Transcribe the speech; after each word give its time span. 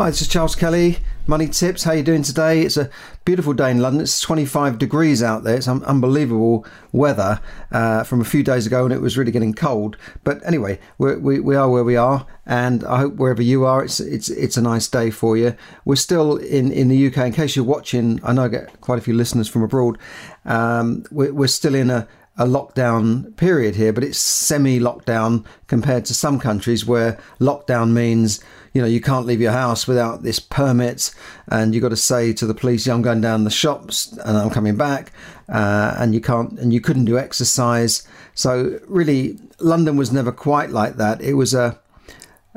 Hi, 0.00 0.08
this 0.08 0.22
is 0.22 0.28
Charles 0.28 0.56
Kelly. 0.56 0.96
Money 1.26 1.46
Tips. 1.46 1.84
How 1.84 1.92
you 1.92 2.02
doing 2.02 2.22
today? 2.22 2.62
It's 2.62 2.78
a 2.78 2.88
beautiful 3.26 3.52
day 3.52 3.70
in 3.70 3.82
London. 3.82 4.00
It's 4.00 4.18
25 4.22 4.78
degrees 4.78 5.22
out 5.22 5.44
there. 5.44 5.56
It's 5.56 5.68
un- 5.68 5.84
unbelievable 5.84 6.64
weather 6.90 7.38
uh, 7.70 8.04
from 8.04 8.22
a 8.22 8.24
few 8.24 8.42
days 8.42 8.66
ago, 8.66 8.84
and 8.84 8.94
it 8.94 9.02
was 9.02 9.18
really 9.18 9.30
getting 9.30 9.52
cold. 9.52 9.98
But 10.24 10.40
anyway, 10.46 10.78
we're, 10.96 11.18
we 11.18 11.38
we 11.40 11.54
are 11.54 11.68
where 11.68 11.84
we 11.84 11.96
are, 11.96 12.26
and 12.46 12.82
I 12.84 12.96
hope 12.96 13.16
wherever 13.16 13.42
you 13.42 13.66
are, 13.66 13.84
it's 13.84 14.00
it's 14.00 14.30
it's 14.30 14.56
a 14.56 14.62
nice 14.62 14.88
day 14.88 15.10
for 15.10 15.36
you. 15.36 15.54
We're 15.84 15.96
still 15.96 16.38
in 16.38 16.72
in 16.72 16.88
the 16.88 17.08
UK. 17.08 17.18
In 17.18 17.32
case 17.34 17.54
you're 17.54 17.66
watching, 17.66 18.20
I 18.24 18.32
know 18.32 18.44
I 18.44 18.48
get 18.48 18.80
quite 18.80 18.98
a 18.98 19.02
few 19.02 19.12
listeners 19.12 19.48
from 19.48 19.62
abroad. 19.62 19.98
Um, 20.46 21.04
we're, 21.10 21.34
we're 21.34 21.46
still 21.46 21.74
in 21.74 21.90
a 21.90 22.08
a 22.38 22.46
lockdown 22.46 23.36
period 23.36 23.74
here, 23.74 23.92
but 23.92 24.02
it's 24.02 24.18
semi 24.18 24.80
lockdown 24.80 25.44
compared 25.66 26.06
to 26.06 26.14
some 26.14 26.40
countries 26.40 26.86
where 26.86 27.20
lockdown 27.38 27.90
means 27.90 28.42
you 28.72 28.80
know 28.80 28.86
you 28.86 29.00
can't 29.00 29.26
leave 29.26 29.40
your 29.40 29.52
house 29.52 29.86
without 29.86 30.22
this 30.22 30.38
permit 30.38 31.14
and 31.48 31.74
you've 31.74 31.82
got 31.82 31.88
to 31.88 31.96
say 31.96 32.32
to 32.32 32.46
the 32.46 32.54
police 32.54 32.86
i'm 32.86 33.02
going 33.02 33.20
down 33.20 33.44
the 33.44 33.50
shops 33.50 34.12
and 34.24 34.36
i'm 34.36 34.50
coming 34.50 34.76
back 34.76 35.12
uh, 35.48 35.94
and 35.98 36.14
you 36.14 36.20
can't 36.20 36.58
and 36.58 36.72
you 36.72 36.80
couldn't 36.80 37.04
do 37.04 37.18
exercise 37.18 38.06
so 38.34 38.78
really 38.86 39.38
london 39.58 39.96
was 39.96 40.12
never 40.12 40.32
quite 40.32 40.70
like 40.70 40.96
that 40.96 41.20
it 41.20 41.34
was 41.34 41.54
a 41.54 41.78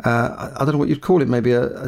uh, 0.03 0.51
I 0.55 0.65
don't 0.65 0.73
know 0.73 0.79
what 0.79 0.89
you'd 0.89 1.01
call 1.01 1.21
it, 1.21 1.27
maybe 1.27 1.51
a, 1.51 1.65
a, 1.65 1.85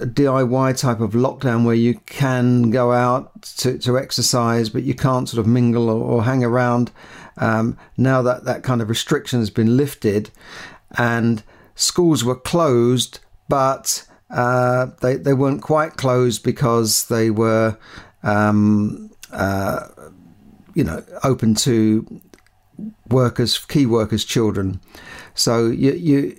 a, 0.00 0.06
DIY 0.06 0.78
type 0.78 1.00
of 1.00 1.10
lockdown 1.10 1.64
where 1.64 1.74
you 1.74 1.94
can 2.06 2.70
go 2.70 2.92
out 2.92 3.42
to, 3.56 3.76
to 3.78 3.98
exercise, 3.98 4.70
but 4.70 4.84
you 4.84 4.94
can't 4.94 5.28
sort 5.28 5.40
of 5.40 5.48
mingle 5.48 5.90
or, 5.90 6.00
or 6.00 6.22
hang 6.22 6.44
around. 6.44 6.92
Um, 7.36 7.76
now 7.96 8.22
that 8.22 8.44
that 8.44 8.62
kind 8.62 8.80
of 8.80 8.88
restriction 8.88 9.40
has 9.40 9.50
been 9.50 9.76
lifted 9.76 10.30
and 10.96 11.42
schools 11.74 12.22
were 12.22 12.36
closed 12.36 13.18
but 13.48 14.06
uh, 14.30 14.86
they 15.00 15.16
they 15.16 15.32
weren't 15.32 15.62
quite 15.62 15.96
closed 15.96 16.42
because 16.42 17.06
they 17.06 17.30
were, 17.30 17.76
um, 18.22 19.10
uh, 19.32 19.88
you 20.74 20.84
know, 20.84 21.02
open 21.24 21.54
to 21.54 22.20
workers, 23.08 23.58
key 23.58 23.86
workers' 23.86 24.24
children. 24.24 24.80
So 25.34 25.66
you 25.66 25.92
you 25.92 26.36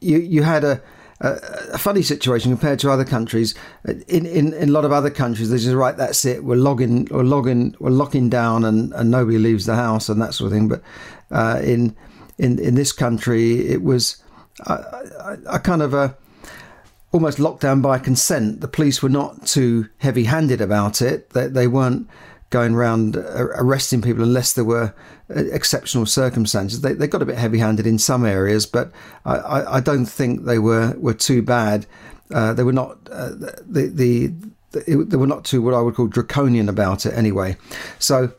you 0.00 0.18
you 0.18 0.42
had 0.42 0.64
a. 0.64 0.80
A, 1.24 1.78
funny 1.78 2.02
situation 2.02 2.50
compared 2.50 2.80
to 2.80 2.90
other 2.90 3.04
countries. 3.04 3.54
In, 4.08 4.26
in, 4.26 4.52
in 4.54 4.68
a 4.70 4.72
lot 4.72 4.84
of 4.84 4.90
other 4.90 5.08
countries, 5.08 5.50
they 5.50 5.58
just 5.58 5.72
right. 5.72 5.96
That's 5.96 6.24
it. 6.24 6.42
We're 6.42 6.56
logging, 6.56 7.06
we're 7.12 7.22
logging, 7.22 7.76
we're 7.78 7.90
locking 7.90 8.28
down, 8.28 8.64
and, 8.64 8.92
and 8.92 9.08
nobody 9.08 9.38
leaves 9.38 9.64
the 9.64 9.76
house 9.76 10.08
and 10.08 10.20
that 10.20 10.34
sort 10.34 10.48
of 10.50 10.52
thing. 10.52 10.66
But 10.66 10.82
uh, 11.30 11.60
in 11.62 11.94
in 12.38 12.58
in 12.58 12.74
this 12.74 12.90
country, 12.90 13.68
it 13.68 13.84
was 13.84 14.20
a, 14.66 14.72
a, 14.72 15.38
a 15.46 15.58
kind 15.60 15.80
of 15.80 15.94
a 15.94 16.16
almost 17.12 17.38
locked 17.38 17.60
down 17.60 17.80
by 17.80 17.98
consent. 17.98 18.60
The 18.60 18.68
police 18.68 19.02
were 19.02 19.08
not 19.08 19.46
too 19.46 19.88
heavy 19.98 20.24
handed 20.24 20.60
about 20.60 21.02
it. 21.02 21.30
They, 21.30 21.46
they 21.46 21.68
weren't 21.68 22.08
going 22.50 22.74
around 22.74 23.16
arresting 23.16 24.02
people 24.02 24.22
unless 24.22 24.52
there 24.52 24.64
were 24.64 24.94
uh, 25.34 25.44
exceptional 25.52 26.04
circumstances. 26.04 26.82
They, 26.82 26.92
they 26.92 27.06
got 27.06 27.22
a 27.22 27.26
bit 27.26 27.38
heavy 27.38 27.58
handed 27.58 27.86
in 27.86 27.98
some 27.98 28.26
areas, 28.26 28.66
but 28.66 28.92
I, 29.24 29.76
I, 29.76 29.80
don't 29.80 30.04
think 30.04 30.44
they 30.44 30.58
were, 30.58 30.94
were 30.98 31.14
too 31.14 31.40
bad. 31.40 31.86
Uh, 32.30 32.52
they 32.52 32.62
were 32.62 32.72
not 32.72 32.98
uh, 33.10 33.30
the, 33.30 33.62
the, 33.66 33.86
the 33.88 34.34
they 35.06 35.16
were 35.16 35.26
not 35.26 35.44
too 35.44 35.60
what 35.60 35.74
I 35.74 35.80
would 35.80 35.94
call 35.94 36.06
draconian 36.06 36.68
about 36.68 37.04
it 37.04 37.14
anyway. 37.14 37.56
So 37.98 38.32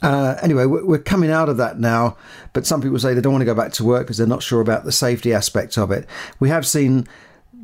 uh, 0.00 0.36
anyway, 0.42 0.64
we're 0.64 0.98
coming 0.98 1.30
out 1.30 1.48
of 1.48 1.58
that 1.58 1.78
now, 1.78 2.16
but 2.52 2.66
some 2.66 2.80
people 2.80 2.98
say 2.98 3.12
they 3.12 3.20
don't 3.20 3.32
want 3.32 3.42
to 3.42 3.46
go 3.46 3.54
back 3.54 3.72
to 3.72 3.84
work 3.84 4.06
because 4.06 4.16
they're 4.16 4.26
not 4.26 4.42
sure 4.42 4.60
about 4.60 4.84
the 4.84 4.92
safety 4.92 5.34
aspect 5.34 5.76
of 5.76 5.90
it. 5.90 6.06
We 6.40 6.48
have 6.48 6.66
seen 6.66 7.06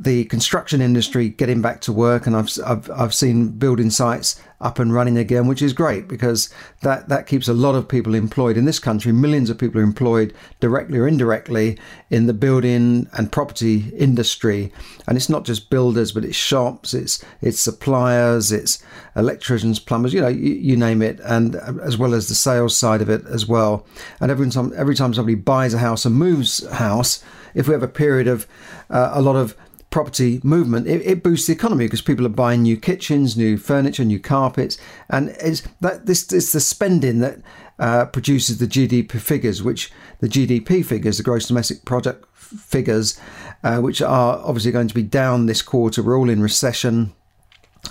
the 0.01 0.25
construction 0.27 0.81
industry 0.81 1.29
getting 1.29 1.61
back 1.61 1.81
to 1.81 1.93
work, 1.93 2.27
and 2.27 2.37
I've, 2.37 2.51
I've 2.65 2.89
I've 2.91 3.15
seen 3.15 3.49
building 3.49 3.91
sites 3.91 4.41
up 4.61 4.79
and 4.79 4.93
running 4.93 5.19
again, 5.19 5.49
which 5.49 5.61
is 5.61 5.73
great 5.73 6.07
because 6.07 6.55
that 6.83 7.09
that 7.09 7.27
keeps 7.27 7.49
a 7.49 7.53
lot 7.53 7.75
of 7.75 7.89
people 7.89 8.15
employed 8.15 8.57
in 8.57 8.65
this 8.65 8.79
country. 8.79 9.11
Millions 9.11 9.51
of 9.51 9.59
people 9.59 9.81
are 9.81 9.85
employed 9.85 10.33
directly 10.61 10.99
or 10.99 11.09
indirectly 11.09 11.79
in 12.11 12.27
the 12.27 12.33
building 12.33 13.09
and 13.15 13.33
property 13.33 13.89
industry, 13.97 14.73
and 15.09 15.17
it's 15.17 15.29
not 15.29 15.45
just 15.45 15.69
builders, 15.69 16.13
but 16.13 16.25
it's 16.25 16.37
shops, 16.37 16.95
it's 16.95 17.25
it's 17.43 17.59
suppliers, 17.59 18.53
it's 18.53 18.81
electricians, 19.17 19.81
plumbers, 19.81 20.15
you 20.15 20.21
know, 20.21 20.29
you, 20.29 20.55
you 20.55 20.77
name 20.77 21.03
it, 21.03 21.19
and 21.25 21.57
as 21.57 21.99
well 21.99 22.15
as 22.15 22.29
the 22.29 22.37
sales 22.37 22.77
side 22.77 23.03
of 23.03 23.11
it 23.11 23.27
as 23.27 23.49
well. 23.49 23.85
And 24.21 24.31
every 24.31 24.49
time 24.49 24.73
every 24.77 24.95
time 24.95 25.13
somebody 25.13 25.35
buys 25.35 25.75
a 25.75 25.79
house 25.79 26.05
and 26.05 26.15
moves 26.15 26.65
house, 26.69 27.25
if 27.55 27.67
we 27.67 27.75
have 27.75 27.83
a 27.83 27.89
period 27.89 28.29
of 28.29 28.47
uh, 28.91 29.11
a 29.15 29.21
lot 29.21 29.35
of 29.35 29.57
property 29.91 30.41
movement, 30.43 30.87
it, 30.87 31.01
it, 31.05 31.23
boosts 31.23 31.47
the 31.47 31.53
economy 31.53 31.87
because 31.87 32.03
people 32.03 32.27
are 32.27 32.31
buying 32.31 32.63
new 32.63 32.77
kitchens, 32.77 33.37
new 33.37 33.57
furniture, 33.57 34.05
new 34.05 34.21
carpets, 34.21 34.77
and 35.09 35.31
it's 35.41 35.63
that 35.81 36.07
this 36.07 36.31
is 36.33 36.53
the 36.53 36.61
spending 36.61 37.21
that 37.21 37.39
uh, 37.79 38.05
produces 38.07 38.59
the 38.59 38.67
GDP 38.67 39.19
figures, 39.21 39.63
which 39.63 39.91
the 40.21 40.29
GDP 40.29 40.85
figures, 40.85 41.17
the 41.17 41.23
gross 41.23 41.47
domestic 41.47 41.85
product 41.85 42.27
figures, 42.35 43.19
uh, 43.65 43.79
which 43.79 44.03
are 44.03 44.39
obviously 44.45 44.73
going 44.73 44.89
to 44.89 44.95
be 44.95 45.03
down 45.03 45.47
this 45.47 45.63
quarter. 45.63 46.03
We're 46.03 46.19
all 46.19 46.31
in 46.31 46.43
recession. 46.43 47.13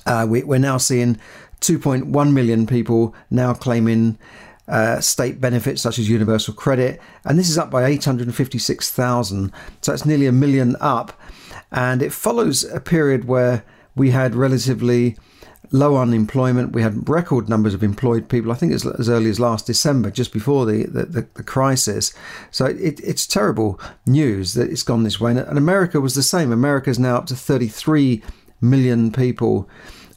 Uh, 0.05 0.27
we, 0.29 0.43
we're 0.43 0.59
now 0.59 0.77
seeing 0.77 1.17
2.1 1.61 2.31
million 2.31 2.67
people 2.67 3.15
now 3.29 3.53
claiming. 3.53 4.17
Uh, 4.67 4.99
state 4.99 5.39
benefits 5.39 5.81
such 5.81 5.97
as 5.97 6.09
universal 6.09 6.53
credit, 6.53 6.99
and 7.23 7.39
this 7.39 7.49
is 7.49 7.57
up 7.57 7.71
by 7.71 7.85
856,000. 7.85 9.51
So 9.81 9.91
that's 9.91 10.05
nearly 10.05 10.27
a 10.27 10.33
million 10.33 10.75
up 10.81 11.17
and 11.71 12.01
it 12.01 12.13
follows 12.13 12.63
a 12.63 12.79
period 12.79 13.25
where 13.25 13.63
we 13.95 14.11
had 14.11 14.35
relatively 14.35 15.17
low 15.71 15.97
unemployment. 15.97 16.71
We 16.71 16.81
had 16.81 17.09
record 17.09 17.49
numbers 17.49 17.73
of 17.73 17.83
employed 17.83 18.29
people. 18.29 18.51
I 18.51 18.55
think 18.55 18.71
as, 18.71 18.85
as 18.85 19.09
early 19.09 19.29
as 19.29 19.39
last 19.39 19.67
December, 19.67 20.11
just 20.11 20.31
before 20.31 20.65
the, 20.65 20.85
the, 20.85 21.05
the, 21.05 21.27
the 21.33 21.43
crisis. 21.43 22.13
So 22.51 22.65
it, 22.65 22.99
it's 23.01 23.27
terrible 23.27 23.79
news 24.05 24.53
that 24.53 24.69
it's 24.69 24.83
gone 24.83 25.03
this 25.03 25.19
way. 25.19 25.31
And 25.31 25.57
America 25.57 25.99
was 25.99 26.15
the 26.15 26.23
same. 26.23 26.51
America 26.51 26.89
is 26.89 26.99
now 26.99 27.17
up 27.17 27.25
to 27.27 27.35
33 27.35 28.23
million 28.61 29.11
people. 29.11 29.67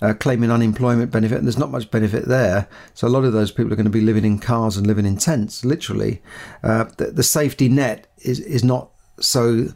Uh, 0.03 0.15
claiming 0.15 0.51
unemployment 0.51 1.11
benefit, 1.11 1.37
and 1.37 1.47
there's 1.47 1.59
not 1.59 1.71
much 1.71 1.91
benefit 1.91 2.27
there. 2.27 2.67
So 2.95 3.07
a 3.07 3.11
lot 3.11 3.25
of 3.25 3.35
those 3.35 3.53
people 3.53 3.71
are 3.71 3.77
going 3.77 3.85
to 3.85 3.91
be 3.91 4.01
living 4.01 4.25
in 4.25 4.39
cars 4.39 4.79
and 4.79 4.87
living 4.87 5.05
in 5.05 5.19
tents, 5.19 5.63
literally. 5.63 6.23
Uh, 6.63 6.85
the, 6.97 7.07
the, 7.11 7.23
safety 7.23 7.69
net 7.69 8.07
is 8.23 8.41
is 8.41 8.65
not 8.65 8.89
so 9.21 9.69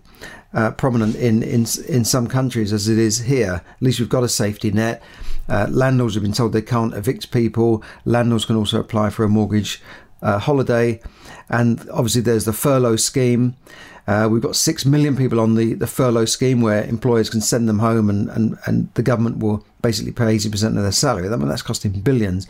uh, 0.55 0.71
prominent 0.71 1.15
in, 1.17 1.43
in 1.43 1.67
in 1.89 2.05
some 2.07 2.27
countries 2.27 2.73
as 2.73 2.89
it 2.89 2.99
is 2.99 3.19
here. 3.19 3.63
At 3.67 3.83
least 3.83 4.01
we've 4.01 4.09
got 4.09 4.25
a 4.25 4.29
safety 4.29 4.71
net. 4.71 5.03
Uh, 5.49 5.67
landlords 5.69 6.15
have 6.15 6.23
been 6.23 6.33
told 6.33 6.53
they 6.53 6.63
can't 6.63 6.95
evict 6.95 7.31
people. 7.31 7.83
Landlords 8.05 8.47
can 8.47 8.57
also 8.57 8.81
apply 8.81 9.11
for 9.11 9.25
a 9.25 9.29
mortgage 9.29 9.83
uh, 10.25 10.39
holiday, 10.39 11.01
and 11.49 11.89
obviously 11.93 12.23
there's 12.23 12.45
the 12.45 12.53
furlough 12.53 12.97
scheme. 12.97 13.55
Uh, 14.07 14.29
we've 14.31 14.43
got 14.43 14.55
six 14.57 14.85
million 14.85 15.17
people 15.17 15.41
on 15.41 15.55
the, 15.55 15.73
the 15.75 15.87
furlough 15.87 16.27
scheme 16.27 16.61
where 16.61 16.85
employers 16.85 17.31
can 17.31 17.41
send 17.41 17.67
them 17.67 17.79
home 17.79 18.11
and, 18.11 18.29
and, 18.31 18.59
and 18.67 18.93
the 18.95 19.03
government 19.03 19.39
will 19.39 19.65
basically 19.81 20.13
pay 20.13 20.25
80% 20.25 20.77
of 20.77 20.83
their 20.83 20.93
salary. 20.93 21.27
I 21.27 21.37
mean, 21.37 21.49
that's 21.49 21.63
costing 21.63 21.93
billions. 22.03 22.47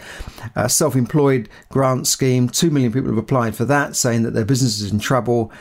Uh, 0.57 0.67
Self 0.67 0.97
employed 0.97 1.49
grant 1.69 2.09
scheme, 2.09 2.49
2 2.49 2.71
million 2.71 2.93
people 2.93 3.11
have 3.11 3.19
applied 3.19 3.55
for 3.55 3.65
that, 3.67 3.95
saying 3.95 4.25
that 4.25 4.33
their 4.33 4.45
business 4.45 4.81
is 4.81 4.91
in 4.91 4.99
trouble 4.99 5.53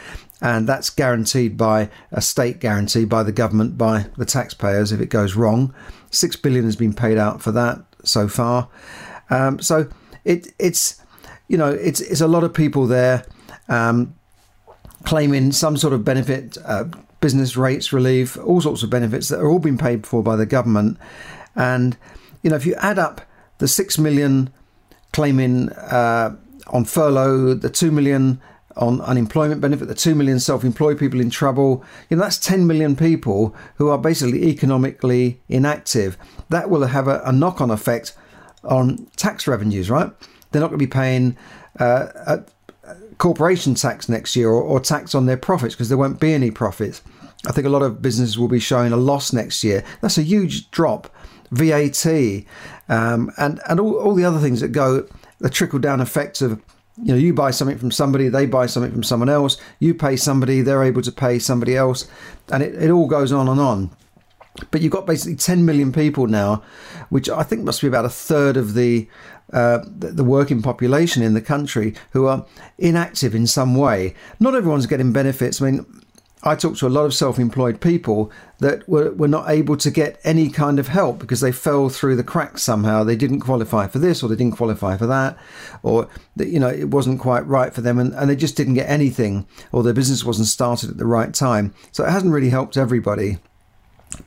and 0.42 0.68
that's 0.68 0.90
guaranteed 0.90 1.56
by 1.56 1.90
a 2.12 2.22
state 2.22 2.60
guarantee 2.60 3.06
by 3.06 3.24
the 3.24 3.32
government, 3.32 3.78
by 3.78 4.08
the 4.18 4.26
taxpayers 4.26 4.92
if 4.92 5.00
it 5.00 5.10
goes 5.10 5.36
wrong. 5.36 5.74
Six 6.12 6.36
billion 6.36 6.66
has 6.66 6.76
been 6.76 6.94
paid 6.94 7.18
out 7.18 7.42
for 7.42 7.52
that 7.54 7.80
so 8.04 8.28
far. 8.28 8.68
Um, 9.30 9.60
so 9.60 9.88
it, 10.26 10.48
it's 10.60 11.02
you 11.48 11.58
know 11.58 11.70
it's 11.70 12.02
it's 12.02 12.22
a 12.22 12.28
lot 12.28 12.44
of 12.44 12.54
people 12.54 12.88
there 12.88 13.26
um, 13.70 14.16
claiming 15.04 15.52
some 15.52 15.78
sort 15.78 15.94
of 15.94 16.06
benefit, 16.06 16.58
uh, 16.66 16.86
business 17.20 17.56
rates 17.58 17.94
relief, 17.94 18.38
all 18.38 18.62
sorts 18.62 18.84
of 18.84 18.90
benefits 18.90 19.30
that 19.30 19.40
are 19.40 19.50
all 19.50 19.60
being 19.60 19.78
paid 19.78 20.06
for 20.06 20.24
by 20.24 20.36
the 20.36 20.46
government. 20.46 20.98
And 21.56 21.98
you 22.42 22.50
know 22.50 22.56
if 22.56 22.66
you 22.66 22.76
add 22.76 23.00
up 23.00 23.22
the 23.60 23.68
six 23.68 23.98
million 23.98 24.52
claiming 25.12 25.70
uh, 25.70 26.36
on 26.68 26.86
furlough, 26.86 27.54
the 27.54 27.70
two 27.70 27.92
million 27.92 28.42
on 28.76 29.02
unemployment 29.02 29.62
benefit, 29.62 29.88
the 29.88 29.96
2 29.96 30.16
million 30.16 30.40
self 30.40 30.64
employed 30.64 30.98
people 30.98 31.20
in 31.20 31.30
trouble. 31.30 31.84
You 32.10 32.18
know, 32.18 32.24
that's 32.24 32.38
10 32.40 32.66
million 32.66 32.96
people 32.96 33.56
who 33.76 33.90
are 33.90 33.98
basically 33.98 34.46
economically 34.46 35.40
inactive. 35.48 36.18
That 36.50 36.70
will 36.70 36.86
have 36.86 37.08
a, 37.08 37.22
a 37.26 37.32
knock 37.32 37.62
on 37.62 37.72
effect 37.72 38.16
on 38.64 39.08
tax 39.16 39.48
revenues, 39.48 39.90
right? 39.90 40.12
They're 40.54 40.62
not 40.62 40.70
going 40.70 40.80
to 40.80 40.86
be 40.86 40.90
paying 40.90 41.36
uh, 41.80 42.38
corporation 43.18 43.76
tax 43.76 44.08
next 44.08 44.36
year 44.36 44.50
or, 44.50 44.62
or 44.62 44.80
tax 44.80 45.14
on 45.16 45.26
their 45.26 45.38
profits 45.38 45.76
because 45.76 45.90
there 45.90 45.98
won't 45.98 46.20
be 46.20 46.34
any 46.34 46.52
profits. 46.52 47.02
I 47.46 47.52
think 47.52 47.68
a 47.68 47.70
lot 47.70 47.82
of 47.82 48.02
businesses 48.02 48.40
will 48.40 48.48
be 48.48 48.60
showing 48.60 48.94
a 48.94 48.98
loss 48.98 49.34
next 49.34 49.64
year. 49.64 49.84
That's 50.02 50.18
a 50.18 50.24
huge 50.24 50.72
drop. 50.72 51.14
VAT 51.52 52.06
um, 52.90 53.32
and 53.38 53.62
and 53.70 53.80
all, 53.80 53.96
all 53.96 54.16
the 54.16 54.26
other 54.26 54.40
things 54.40 54.60
that 54.62 54.70
go 54.70 55.08
the 55.40 55.50
trickle 55.50 55.80
down 55.80 56.02
effects 56.02 56.42
of 56.42 56.60
you 56.98 57.14
know 57.14 57.16
you 57.16 57.34
buy 57.34 57.52
something 57.52 57.78
from 57.78 57.92
somebody 57.92 58.28
they 58.28 58.46
buy 58.46 58.66
something 58.66 58.92
from 58.92 59.04
someone 59.04 59.30
else 59.30 59.58
you 59.80 59.94
pay 59.94 60.16
somebody 60.16 60.62
they're 60.62 60.84
able 60.84 61.02
to 61.02 61.12
pay 61.12 61.38
somebody 61.38 61.76
else 61.76 62.08
and 62.52 62.64
it, 62.64 62.74
it 62.82 62.90
all 62.90 63.08
goes 63.08 63.32
on 63.32 63.48
and 63.48 63.60
on 63.60 63.90
but 64.72 64.82
you've 64.82 64.92
got 64.92 65.06
basically 65.06 65.36
10 65.36 65.66
million 65.66 65.92
people 65.92 66.28
now 66.28 66.64
which 67.10 67.30
i 67.30 67.44
think 67.44 67.64
must 67.64 67.82
be 67.82 67.88
about 67.88 68.06
a 68.06 68.10
third 68.10 68.58
of 68.58 68.74
the 68.74 69.08
uh, 69.54 69.80
the 69.86 70.24
working 70.24 70.62
population 70.62 71.24
in 71.24 71.34
the 71.34 71.42
country 71.42 71.94
who 72.12 72.26
are 72.26 72.46
inactive 72.78 73.34
in 73.34 73.48
some 73.48 73.76
way 73.76 74.14
not 74.40 74.56
everyone's 74.56 74.88
getting 74.88 75.14
benefits 75.14 75.62
i 75.62 75.70
mean 75.70 75.86
I 76.46 76.56
talked 76.56 76.80
to 76.80 76.88
a 76.88 76.90
lot 76.90 77.06
of 77.06 77.14
self 77.14 77.40
employed 77.40 77.80
people 77.80 78.32
that 78.60 78.88
were, 78.88 79.12
were 79.14 79.30
not 79.30 79.50
able 79.50 79.78
to 79.78 79.90
get 79.90 80.20
any 80.24 80.50
kind 80.50 80.78
of 80.78 80.90
help 80.90 81.20
because 81.20 81.40
they 81.40 81.54
fell 81.54 81.88
through 81.90 82.18
the 82.18 82.24
cracks 82.24 82.62
somehow. 82.62 83.04
They 83.04 83.16
didn't 83.16 83.40
qualify 83.40 83.88
for 83.88 84.00
this 84.00 84.22
or 84.22 84.28
they 84.28 84.36
didn't 84.36 84.58
qualify 84.58 84.98
for 84.98 85.08
that, 85.08 85.38
or, 85.84 86.10
that, 86.36 86.50
you 86.50 86.60
know, 86.60 86.68
it 86.68 86.90
wasn't 86.90 87.22
quite 87.22 87.48
right 87.48 87.74
for 87.74 87.82
them 87.82 87.98
and, 87.98 88.14
and 88.14 88.30
they 88.30 88.36
just 88.36 88.58
didn't 88.58 88.74
get 88.74 88.90
anything 88.90 89.48
or 89.72 89.84
their 89.84 89.94
business 89.94 90.26
wasn't 90.26 90.48
started 90.48 90.90
at 90.90 90.98
the 90.98 91.06
right 91.06 91.34
time. 91.34 91.74
So 91.94 92.04
it 92.04 92.12
hasn't 92.12 92.34
really 92.34 92.50
helped 92.50 92.76
everybody. 92.76 93.38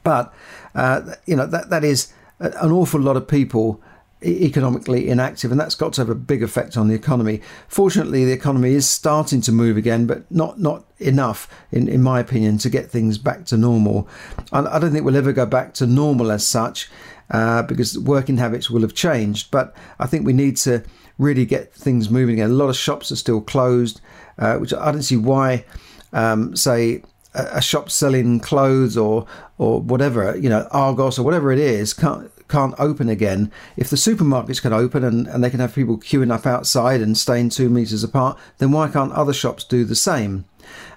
But, 0.02 0.34
uh, 0.74 1.14
you 1.26 1.36
know, 1.36 1.46
that, 1.46 1.68
that 1.68 1.84
is 1.84 2.12
an 2.40 2.72
awful 2.72 3.00
lot 3.00 3.16
of 3.16 3.28
people 3.28 3.80
economically 4.22 5.08
inactive, 5.08 5.50
and 5.50 5.60
that's 5.60 5.74
got 5.74 5.92
to 5.92 6.00
have 6.00 6.08
a 6.08 6.14
big 6.14 6.42
effect 6.42 6.76
on 6.76 6.88
the 6.88 6.94
economy. 6.94 7.40
Fortunately, 7.68 8.24
the 8.24 8.32
economy 8.32 8.72
is 8.72 8.88
starting 8.88 9.40
to 9.42 9.52
move 9.52 9.76
again, 9.76 10.06
but 10.06 10.30
not 10.30 10.58
not 10.58 10.84
enough, 10.98 11.48
in, 11.70 11.88
in 11.88 12.02
my 12.02 12.20
opinion, 12.20 12.58
to 12.58 12.70
get 12.70 12.90
things 12.90 13.18
back 13.18 13.44
to 13.46 13.56
normal. 13.56 14.08
I, 14.52 14.60
I 14.60 14.78
don't 14.78 14.92
think 14.92 15.04
we'll 15.04 15.16
ever 15.16 15.32
go 15.32 15.46
back 15.46 15.74
to 15.74 15.86
normal 15.86 16.30
as 16.32 16.46
such, 16.46 16.90
uh, 17.30 17.62
because 17.62 17.98
working 17.98 18.38
habits 18.38 18.70
will 18.70 18.82
have 18.82 18.94
changed. 18.94 19.50
But 19.50 19.74
I 19.98 20.06
think 20.06 20.24
we 20.24 20.32
need 20.32 20.56
to 20.58 20.82
really 21.18 21.44
get 21.44 21.74
things 21.74 22.10
moving 22.10 22.34
again. 22.36 22.50
A 22.50 22.54
lot 22.54 22.68
of 22.68 22.76
shops 22.76 23.12
are 23.12 23.16
still 23.16 23.40
closed, 23.40 24.00
uh, 24.38 24.56
which 24.56 24.72
I 24.72 24.92
don't 24.92 25.02
see 25.02 25.16
why. 25.16 25.64
Um, 26.12 26.56
say 26.56 27.02
a 27.34 27.60
shop 27.60 27.90
selling 27.90 28.40
clothes 28.40 28.96
or 28.96 29.26
or 29.58 29.80
whatever, 29.80 30.34
you 30.36 30.48
know, 30.48 30.66
Argos 30.70 31.18
or 31.18 31.22
whatever 31.22 31.52
it 31.52 31.58
is, 31.58 31.92
can't 31.92 32.30
can't 32.48 32.74
open 32.78 33.08
again, 33.08 33.50
if 33.76 33.90
the 33.90 33.96
supermarkets 33.96 34.62
can 34.62 34.72
open 34.72 35.04
and, 35.04 35.26
and 35.26 35.42
they 35.42 35.50
can 35.50 35.60
have 35.60 35.74
people 35.74 35.98
queuing 35.98 36.32
up 36.32 36.46
outside 36.46 37.00
and 37.00 37.16
staying 37.16 37.50
two 37.50 37.68
meters 37.68 38.04
apart, 38.04 38.38
then 38.58 38.72
why 38.72 38.88
can't 38.88 39.12
other 39.12 39.32
shops 39.32 39.64
do 39.64 39.84
the 39.84 39.96
same? 39.96 40.44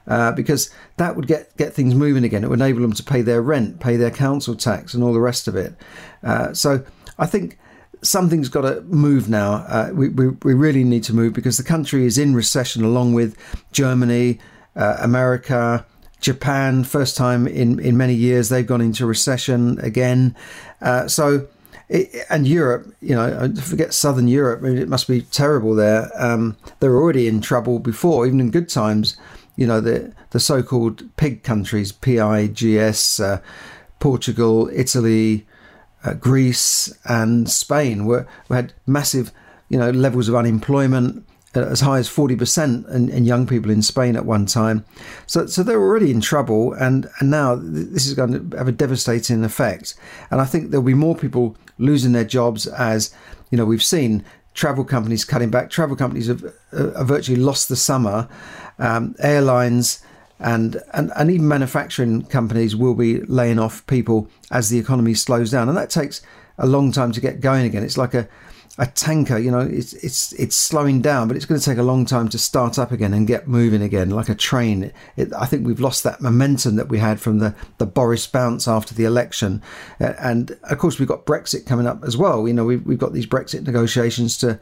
Uh, 0.08 0.32
because 0.32 0.74
that 0.98 1.16
would 1.16 1.28
get, 1.28 1.56
get 1.58 1.74
things 1.74 1.94
moving 1.94 2.24
again. 2.24 2.44
It 2.44 2.50
would 2.50 2.60
enable 2.60 2.82
them 2.82 2.94
to 2.94 3.04
pay 3.04 3.22
their 3.22 3.42
rent, 3.42 3.80
pay 3.80 3.96
their 3.96 4.12
council 4.12 4.56
tax, 4.56 4.94
and 4.94 5.04
all 5.04 5.14
the 5.14 5.20
rest 5.20 5.48
of 5.48 5.56
it. 5.56 5.76
Uh, 6.24 6.54
so 6.54 6.84
I 7.20 7.28
think 7.28 7.60
something's 8.02 8.50
got 8.50 8.62
to 8.62 8.82
move 8.82 9.30
now. 9.30 9.66
Uh, 9.68 9.92
we, 9.94 10.10
we, 10.10 10.28
we, 10.44 10.54
really 10.54 10.84
need 10.84 11.04
to 11.04 11.14
move 11.14 11.34
because 11.34 11.58
the 11.58 11.64
country 11.64 12.06
is 12.06 12.18
in 12.18 12.34
recession 12.34 12.84
along 12.84 13.14
with 13.14 13.38
Germany, 13.72 14.40
uh, 14.76 14.98
America, 15.00 15.86
Japan, 16.20 16.84
first 16.84 17.16
time 17.16 17.48
in, 17.48 17.80
in 17.80 17.98
many 17.98 18.14
years, 18.14 18.50
they've 18.50 18.68
gone 18.68 18.82
into 18.82 19.06
recession 19.06 19.80
again. 19.80 20.36
Uh, 20.82 21.08
so, 21.08 21.48
it, 21.88 22.26
and 22.30 22.48
Europe, 22.48 22.94
you 23.02 23.16
know, 23.16 23.54
forget 23.62 23.94
Southern 23.94 24.28
Europe, 24.28 24.64
I 24.64 24.68
it 24.70 24.90
must 24.90 25.08
be 25.08 25.22
terrible 25.22 25.76
there. 25.76 26.10
Um, 26.16 26.58
they're 26.80 26.98
already 26.98 27.28
in 27.28 27.42
trouble 27.42 27.80
before, 27.80 28.28
even 28.28 28.40
in 28.40 28.52
good 28.52 28.70
times. 28.70 29.18
You 29.56 29.68
know, 29.68 29.82
the, 29.82 30.14
the 30.32 30.40
so 30.40 30.62
called 30.62 31.04
pig 31.18 31.44
countries, 31.44 31.92
PIGS, 31.92 33.20
uh, 33.20 33.42
Portugal, 34.00 34.70
Italy, 34.74 35.48
uh, 36.04 36.14
Greece, 36.14 36.94
and 37.06 37.50
Spain 37.50 38.06
were 38.06 38.28
had 38.50 38.74
massive, 38.88 39.32
you 39.68 39.78
know, 39.78 39.90
levels 39.90 40.30
of 40.30 40.36
unemployment 40.36 41.26
as 41.56 41.82
high 41.82 41.98
as 41.98 42.08
40% 42.08 42.90
in, 42.94 43.10
in, 43.10 43.26
young 43.26 43.48
people 43.48 43.72
in 43.72 43.82
Spain 43.82 44.16
at 44.16 44.26
one 44.26 44.46
time. 44.46 44.86
So, 45.26 45.48
so 45.48 45.64
they're 45.64 45.82
already 45.82 46.12
in 46.12 46.22
trouble, 46.22 46.74
and, 46.74 47.08
and 47.20 47.32
now 47.32 47.56
this 47.56 48.06
is 48.06 48.14
going 48.14 48.52
to 48.52 48.58
have 48.58 48.68
a 48.68 48.72
devastating 48.72 49.44
effect. 49.44 49.96
And 50.30 50.42
I 50.42 50.46
think 50.46 50.70
there'll 50.70 50.86
be 50.86 50.94
more 50.94 51.16
people 51.16 51.58
losing 51.80 52.12
their 52.12 52.24
jobs 52.24 52.68
as, 52.68 53.14
you 53.50 53.58
know, 53.58 53.66
we've 53.66 53.84
seen 53.84 54.24
travel 54.54 54.84
companies 54.84 55.26
cutting 55.26 55.50
back. 55.50 55.70
Travel 55.70 55.96
companies 55.96 56.28
have, 56.28 56.44
uh, 56.72 56.92
have 56.98 57.08
virtually 57.08 57.40
lost 57.40 57.70
the 57.70 57.76
summer. 57.76 58.28
Um, 58.78 59.16
airlines 59.20 60.04
and, 60.40 60.82
and, 60.94 61.12
and 61.16 61.32
even 61.32 61.48
manufacturing 61.48 62.24
companies 62.24 62.76
will 62.76 62.94
be 62.94 63.22
laying 63.22 63.60
off 63.60 63.86
people 63.88 64.30
as 64.52 64.70
the 64.70 64.80
economy 64.80 65.14
slows 65.14 65.52
down. 65.52 65.68
And 65.68 65.78
that 65.78 65.90
takes 65.90 66.22
a 66.58 66.66
long 66.66 66.92
time 66.92 67.12
to 67.12 67.22
get 67.22 67.42
going 67.42 67.66
again. 67.66 67.84
It's 67.84 67.98
like 67.98 68.14
a 68.14 68.28
a 68.78 68.86
tanker, 68.86 69.38
you 69.38 69.52
know, 69.52 69.60
it's 69.60 69.94
it's 69.94 70.32
it's 70.34 70.56
slowing 70.56 71.02
down, 71.02 71.28
but 71.28 71.36
it's 71.36 71.46
going 71.46 71.60
to 71.60 71.66
take 71.66 71.78
a 71.78 71.84
long 71.84 72.06
time 72.06 72.30
to 72.30 72.38
start 72.38 72.80
up 72.80 72.92
again 72.92 73.14
and 73.14 73.28
get 73.28 73.48
moving 73.48 73.82
again, 73.82 74.10
like 74.10 74.30
a 74.30 74.36
train. 74.36 74.92
It, 75.18 75.34
I 75.34 75.46
think 75.46 75.66
we've 75.66 75.80
lost 75.80 76.04
that 76.04 76.22
momentum 76.22 76.76
that 76.78 76.88
we 76.88 77.00
had 77.00 77.20
from 77.20 77.40
the 77.40 77.56
the 77.78 77.86
Boris 77.86 78.26
bounce 78.28 78.68
after 78.68 78.94
the 78.94 79.04
election, 79.04 79.62
and 80.00 80.58
of 80.64 80.78
course 80.78 81.00
we've 81.00 81.08
got 81.08 81.26
Brexit 81.26 81.66
coming 81.66 81.88
up 81.88 82.04
as 82.06 82.16
well. 82.16 82.48
You 82.48 82.54
know, 82.54 82.66
we've 82.66 82.86
we've 82.86 82.98
got 82.98 83.14
these 83.14 83.28
Brexit 83.28 83.66
negotiations 83.66 84.38
to 84.38 84.60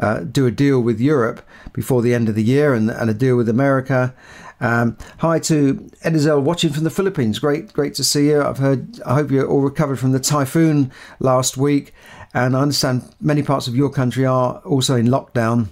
uh, 0.00 0.20
do 0.20 0.46
a 0.46 0.50
deal 0.50 0.80
with 0.80 1.00
Europe 1.00 1.46
before 1.72 2.02
the 2.02 2.14
end 2.14 2.28
of 2.28 2.34
the 2.34 2.44
year, 2.44 2.74
and 2.74 2.90
and 2.90 3.08
a 3.10 3.14
deal 3.14 3.36
with 3.36 3.48
America. 3.48 4.14
Um, 4.60 4.98
hi 5.18 5.38
to 5.40 5.74
Edizel 6.04 6.42
watching 6.42 6.72
from 6.72 6.84
the 6.84 6.90
Philippines. 6.90 7.38
Great, 7.38 7.72
great 7.72 7.94
to 7.94 8.04
see 8.04 8.28
you. 8.28 8.42
I've 8.42 8.58
heard. 8.58 9.00
I 9.02 9.14
hope 9.14 9.30
you're 9.30 9.48
all 9.48 9.62
recovered 9.62 9.98
from 9.98 10.12
the 10.12 10.20
typhoon 10.20 10.92
last 11.18 11.56
week. 11.56 11.94
And 12.32 12.56
I 12.56 12.60
understand 12.60 13.02
many 13.20 13.42
parts 13.42 13.66
of 13.66 13.74
your 13.74 13.90
country 13.90 14.24
are 14.24 14.58
also 14.64 14.96
in 14.96 15.06
lockdown. 15.06 15.68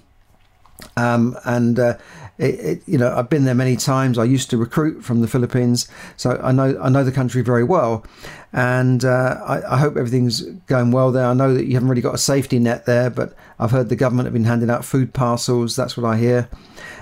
Um, 0.96 1.36
and 1.44 1.78
uh, 1.78 1.98
it, 2.38 2.54
it, 2.60 2.82
you 2.86 2.98
know, 2.98 3.14
I've 3.14 3.28
been 3.28 3.44
there 3.44 3.54
many 3.54 3.76
times. 3.76 4.16
I 4.16 4.24
used 4.24 4.50
to 4.50 4.56
recruit 4.56 5.04
from 5.04 5.20
the 5.20 5.28
Philippines, 5.28 5.88
so 6.16 6.40
I 6.42 6.52
know 6.52 6.78
I 6.80 6.88
know 6.88 7.02
the 7.02 7.12
country 7.12 7.42
very 7.42 7.64
well, 7.64 8.04
and 8.52 9.04
uh, 9.04 9.40
I, 9.44 9.74
I, 9.74 9.78
hope 9.78 9.96
everything's 9.96 10.42
going 10.66 10.92
well 10.92 11.10
there. 11.10 11.26
I 11.26 11.34
know 11.34 11.52
that 11.52 11.66
you 11.66 11.74
haven't 11.74 11.88
really 11.88 12.02
got 12.02 12.14
a 12.14 12.18
safety 12.18 12.60
net 12.60 12.86
there, 12.86 13.10
but 13.10 13.34
I've 13.58 13.72
heard 13.72 13.88
the 13.88 13.96
government 13.96 14.26
have 14.26 14.32
been 14.32 14.44
handing 14.44 14.70
out 14.70 14.84
food 14.84 15.12
parcels. 15.12 15.74
That's 15.74 15.96
what 15.96 16.06
I 16.06 16.16
hear. 16.16 16.48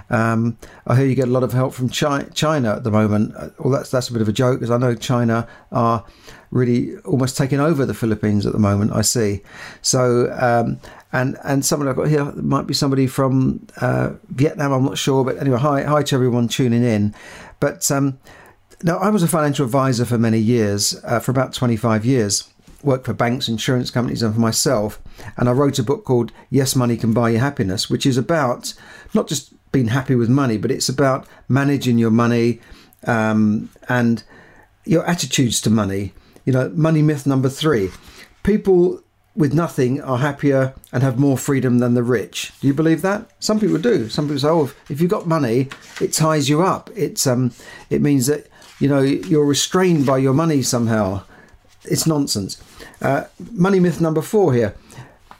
Um, 0.08 0.58
I 0.86 0.96
hear 0.96 1.06
you 1.06 1.14
get 1.14 1.28
a 1.28 1.30
lot 1.30 1.42
of 1.42 1.52
help 1.52 1.74
from 1.74 1.88
China, 1.88 2.28
China 2.30 2.74
at 2.76 2.84
the 2.84 2.90
moment. 2.90 3.34
Uh, 3.36 3.48
well, 3.58 3.72
that's 3.72 3.90
that's 3.90 4.08
a 4.08 4.12
bit 4.12 4.22
of 4.22 4.28
a 4.28 4.32
joke 4.32 4.60
because 4.60 4.70
I 4.70 4.78
know 4.78 4.94
China 4.94 5.48
are 5.72 6.04
really 6.50 6.96
almost 6.98 7.36
taking 7.36 7.60
over 7.60 7.84
the 7.84 7.94
Philippines 7.94 8.46
at 8.46 8.52
the 8.52 8.58
moment. 8.58 8.92
I 8.92 9.02
see. 9.02 9.42
So 9.82 10.32
um, 10.38 10.80
and 11.12 11.36
and 11.44 11.64
someone 11.64 11.88
I've 11.88 11.96
got 11.96 12.08
here 12.08 12.24
might 12.24 12.66
be 12.66 12.74
somebody 12.74 13.06
from 13.06 13.66
uh, 13.80 14.10
Vietnam. 14.28 14.72
I'm 14.72 14.84
not 14.84 14.98
sure, 14.98 15.24
but 15.24 15.38
anyway, 15.38 15.58
hi 15.58 15.82
hi 15.82 16.02
to 16.02 16.14
everyone 16.14 16.48
tuning 16.48 16.84
in. 16.84 17.14
But 17.58 17.90
um, 17.90 18.18
now 18.82 18.98
I 18.98 19.08
was 19.08 19.22
a 19.22 19.28
financial 19.28 19.64
advisor 19.64 20.04
for 20.04 20.18
many 20.18 20.38
years, 20.38 21.00
uh, 21.04 21.20
for 21.20 21.30
about 21.30 21.52
25 21.54 22.04
years. 22.04 22.50
Worked 22.82 23.06
for 23.06 23.14
banks, 23.14 23.48
insurance 23.48 23.90
companies, 23.90 24.22
and 24.22 24.34
for 24.34 24.40
myself. 24.40 25.00
And 25.36 25.48
I 25.48 25.52
wrote 25.52 25.78
a 25.78 25.82
book 25.82 26.04
called 26.04 26.30
Yes, 26.50 26.76
Money 26.76 26.96
Can 26.96 27.12
Buy 27.12 27.30
You 27.30 27.38
Happiness, 27.38 27.88
which 27.90 28.06
is 28.06 28.16
about 28.16 28.74
not 29.14 29.26
just 29.26 29.54
being 29.76 29.88
happy 29.88 30.16
with 30.22 30.28
money, 30.28 30.56
but 30.58 30.70
it's 30.70 30.88
about 30.88 31.26
managing 31.48 31.98
your 31.98 32.14
money 32.24 32.60
um, 33.06 33.68
and 33.88 34.22
your 34.84 35.04
attitudes 35.06 35.60
to 35.60 35.70
money 35.70 36.12
you 36.46 36.52
know, 36.52 36.70
money 36.74 37.02
myth 37.02 37.26
number 37.26 37.50
three 37.50 37.90
people 38.42 39.02
with 39.34 39.52
nothing 39.52 40.00
are 40.00 40.18
happier 40.18 40.72
and 40.92 41.02
have 41.02 41.18
more 41.18 41.36
freedom 41.36 41.80
than 41.80 41.92
the 41.92 42.02
rich. 42.02 42.52
Do 42.60 42.68
you 42.68 42.72
believe 42.72 43.02
that? 43.02 43.28
Some 43.40 43.60
people 43.60 43.76
do. 43.76 44.08
Some 44.08 44.26
people 44.26 44.40
say, 44.40 44.48
"Oh, 44.48 44.72
if 44.88 45.00
you've 45.00 45.10
got 45.10 45.26
money, 45.26 45.68
it 46.00 46.12
ties 46.14 46.48
you 46.48 46.62
up. 46.62 46.88
It's 46.94 47.26
um, 47.26 47.52
it 47.90 48.00
means 48.00 48.28
that 48.28 48.46
you 48.78 48.88
know 48.88 49.00
you're 49.00 49.44
restrained 49.44 50.06
by 50.06 50.18
your 50.18 50.32
money 50.32 50.62
somehow." 50.62 51.24
It's 51.84 52.06
nonsense. 52.06 52.62
Uh, 53.02 53.24
money 53.52 53.80
myth 53.80 54.00
number 54.00 54.22
four 54.22 54.54
here: 54.54 54.74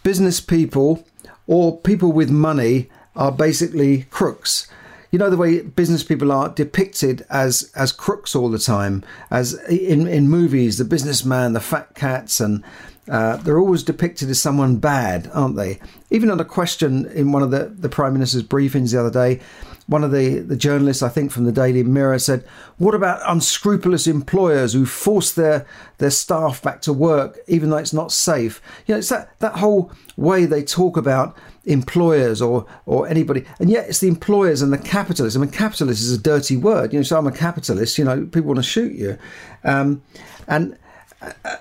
business 0.03 0.41
people 0.41 1.07
or 1.47 1.79
people 1.79 2.13
with 2.13 2.31
money 2.31 2.91
are 3.17 3.33
basically 3.33 4.03
crooks 4.11 4.69
you 5.11 5.19
know 5.19 5.31
the 5.31 5.37
way 5.37 5.63
business 5.63 6.03
people 6.03 6.33
are 6.33 6.49
depicted 6.49 7.25
as 7.31 7.71
as 7.75 7.93
crooks 7.93 8.35
all 8.35 8.51
the 8.51 8.59
time, 8.59 9.05
as 9.31 9.55
in 9.69 10.07
in 10.07 10.29
movies, 10.29 10.79
the 10.79 10.85
businessman, 10.85 11.53
the 11.53 11.61
fat 11.61 11.95
cats, 11.95 12.41
and 12.41 12.63
uh, 13.09 13.37
they're 13.39 13.59
always 13.59 13.83
depicted 13.83 14.29
as 14.29 14.41
someone 14.41 14.77
bad, 14.77 15.31
aren't 15.33 15.57
they? 15.57 15.79
Even 16.11 16.31
on 16.31 16.41
a 16.41 16.45
question 16.45 17.07
in 17.07 17.33
one 17.33 17.43
of 17.43 17.51
the, 17.51 17.73
the 17.79 17.89
Prime 17.89 18.13
Minister's 18.13 18.43
briefings 18.43 18.93
the 18.93 19.01
other 19.01 19.11
day, 19.11 19.41
one 19.87 20.03
of 20.03 20.11
the, 20.11 20.41
the 20.41 20.57
journalists, 20.57 21.03
I 21.03 21.09
think, 21.09 21.31
from 21.31 21.45
the 21.45 21.53
Daily 21.53 21.85
Mirror 21.85 22.19
said, 22.19 22.45
What 22.79 22.95
about 22.95 23.21
unscrupulous 23.25 24.09
employers 24.09 24.73
who 24.73 24.85
force 24.85 25.33
their, 25.33 25.67
their 25.99 26.11
staff 26.11 26.61
back 26.61 26.83
to 26.83 26.93
work 26.93 27.39
even 27.47 27.71
though 27.71 27.77
it's 27.77 27.93
not 27.93 28.11
safe? 28.11 28.61
You 28.87 28.95
know, 28.95 28.99
it's 28.99 29.11
that, 29.11 29.39
that 29.39 29.59
whole 29.59 29.93
way 30.17 30.45
they 30.45 30.65
talk 30.65 30.97
about 30.97 31.37
employers 31.67 32.41
or 32.41 32.67
or 32.87 33.07
anybody. 33.09 33.45
And 33.59 33.69
yet 33.69 33.89
it's 33.89 34.01
the 34.01 34.09
employers 34.09 34.63
and 34.63 34.73
the 34.73 34.79
capitalists. 34.79 35.37
I 35.37 35.41
mean 35.41 35.51
capitalist 35.51 36.03
is 36.03 36.13
a 36.13 36.19
dirty 36.19 36.57
word. 36.57 36.93
You 36.93 37.01
know 37.01 37.03
so 37.03 37.19
i'm 37.19 37.27
a 37.27 37.33
capitalist 37.33 37.99
you 37.99 38.05
know 38.05 38.25
people 38.27 38.49
want 38.49 38.59
to 38.59 38.63
shoot 38.63 38.93
you. 38.93 39.19
Um, 39.65 40.03
and 40.49 40.79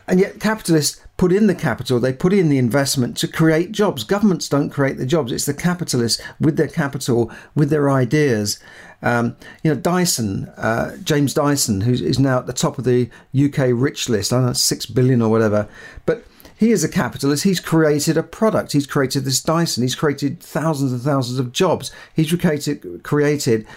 and 0.08 0.20
yet 0.20 0.40
capitalists 0.40 1.02
put 1.18 1.32
in 1.32 1.48
the 1.48 1.56
capital, 1.56 2.00
they 2.00 2.14
put 2.14 2.34
in 2.34 2.50
the 2.50 2.58
investment 2.58 3.16
to 3.18 3.28
create 3.28 3.72
jobs. 3.72 4.04
Governments 4.04 4.50
don't 4.50 4.70
create 4.70 4.98
the 4.98 5.06
jobs, 5.06 5.32
it's 5.32 5.46
the 5.46 5.54
capitalists 5.54 6.22
with 6.40 6.58
their 6.58 6.68
capital, 6.68 7.32
with 7.56 7.70
their 7.70 7.90
ideas. 7.90 8.60
Um, 9.02 9.38
you 9.64 9.74
know, 9.74 9.80
Dyson, 9.80 10.46
uh, 10.58 10.98
James 10.98 11.34
Dyson, 11.34 11.82
who 11.82 11.94
is 11.94 12.20
now 12.20 12.40
at 12.40 12.48
the 12.48 12.54
top 12.54 12.78
of 12.78 12.86
the 12.86 13.10
UK 13.36 13.70
rich 13.72 14.10
list, 14.10 14.34
I 14.34 14.38
don't 14.38 14.48
know, 14.48 14.54
six 14.54 14.86
billion 14.86 15.22
or 15.22 15.30
whatever, 15.30 15.70
but 16.06 16.26
he 16.58 16.72
is 16.72 16.84
a 16.84 16.90
capitalist. 16.90 17.44
He's 17.44 17.60
created 17.60 18.18
a 18.18 18.24
product. 18.24 18.72
He's 18.72 18.88
created 18.88 19.26
this 19.26 19.42
Dyson. 19.42 19.84
He's 19.84 19.96
created 19.96 20.40
thousands 20.40 20.92
and 20.92 21.02
thousands 21.02 21.40
of 21.40 21.52
jobs. 21.52 21.92
He's 22.14 22.34
created, 22.34 23.04
created 23.04 23.68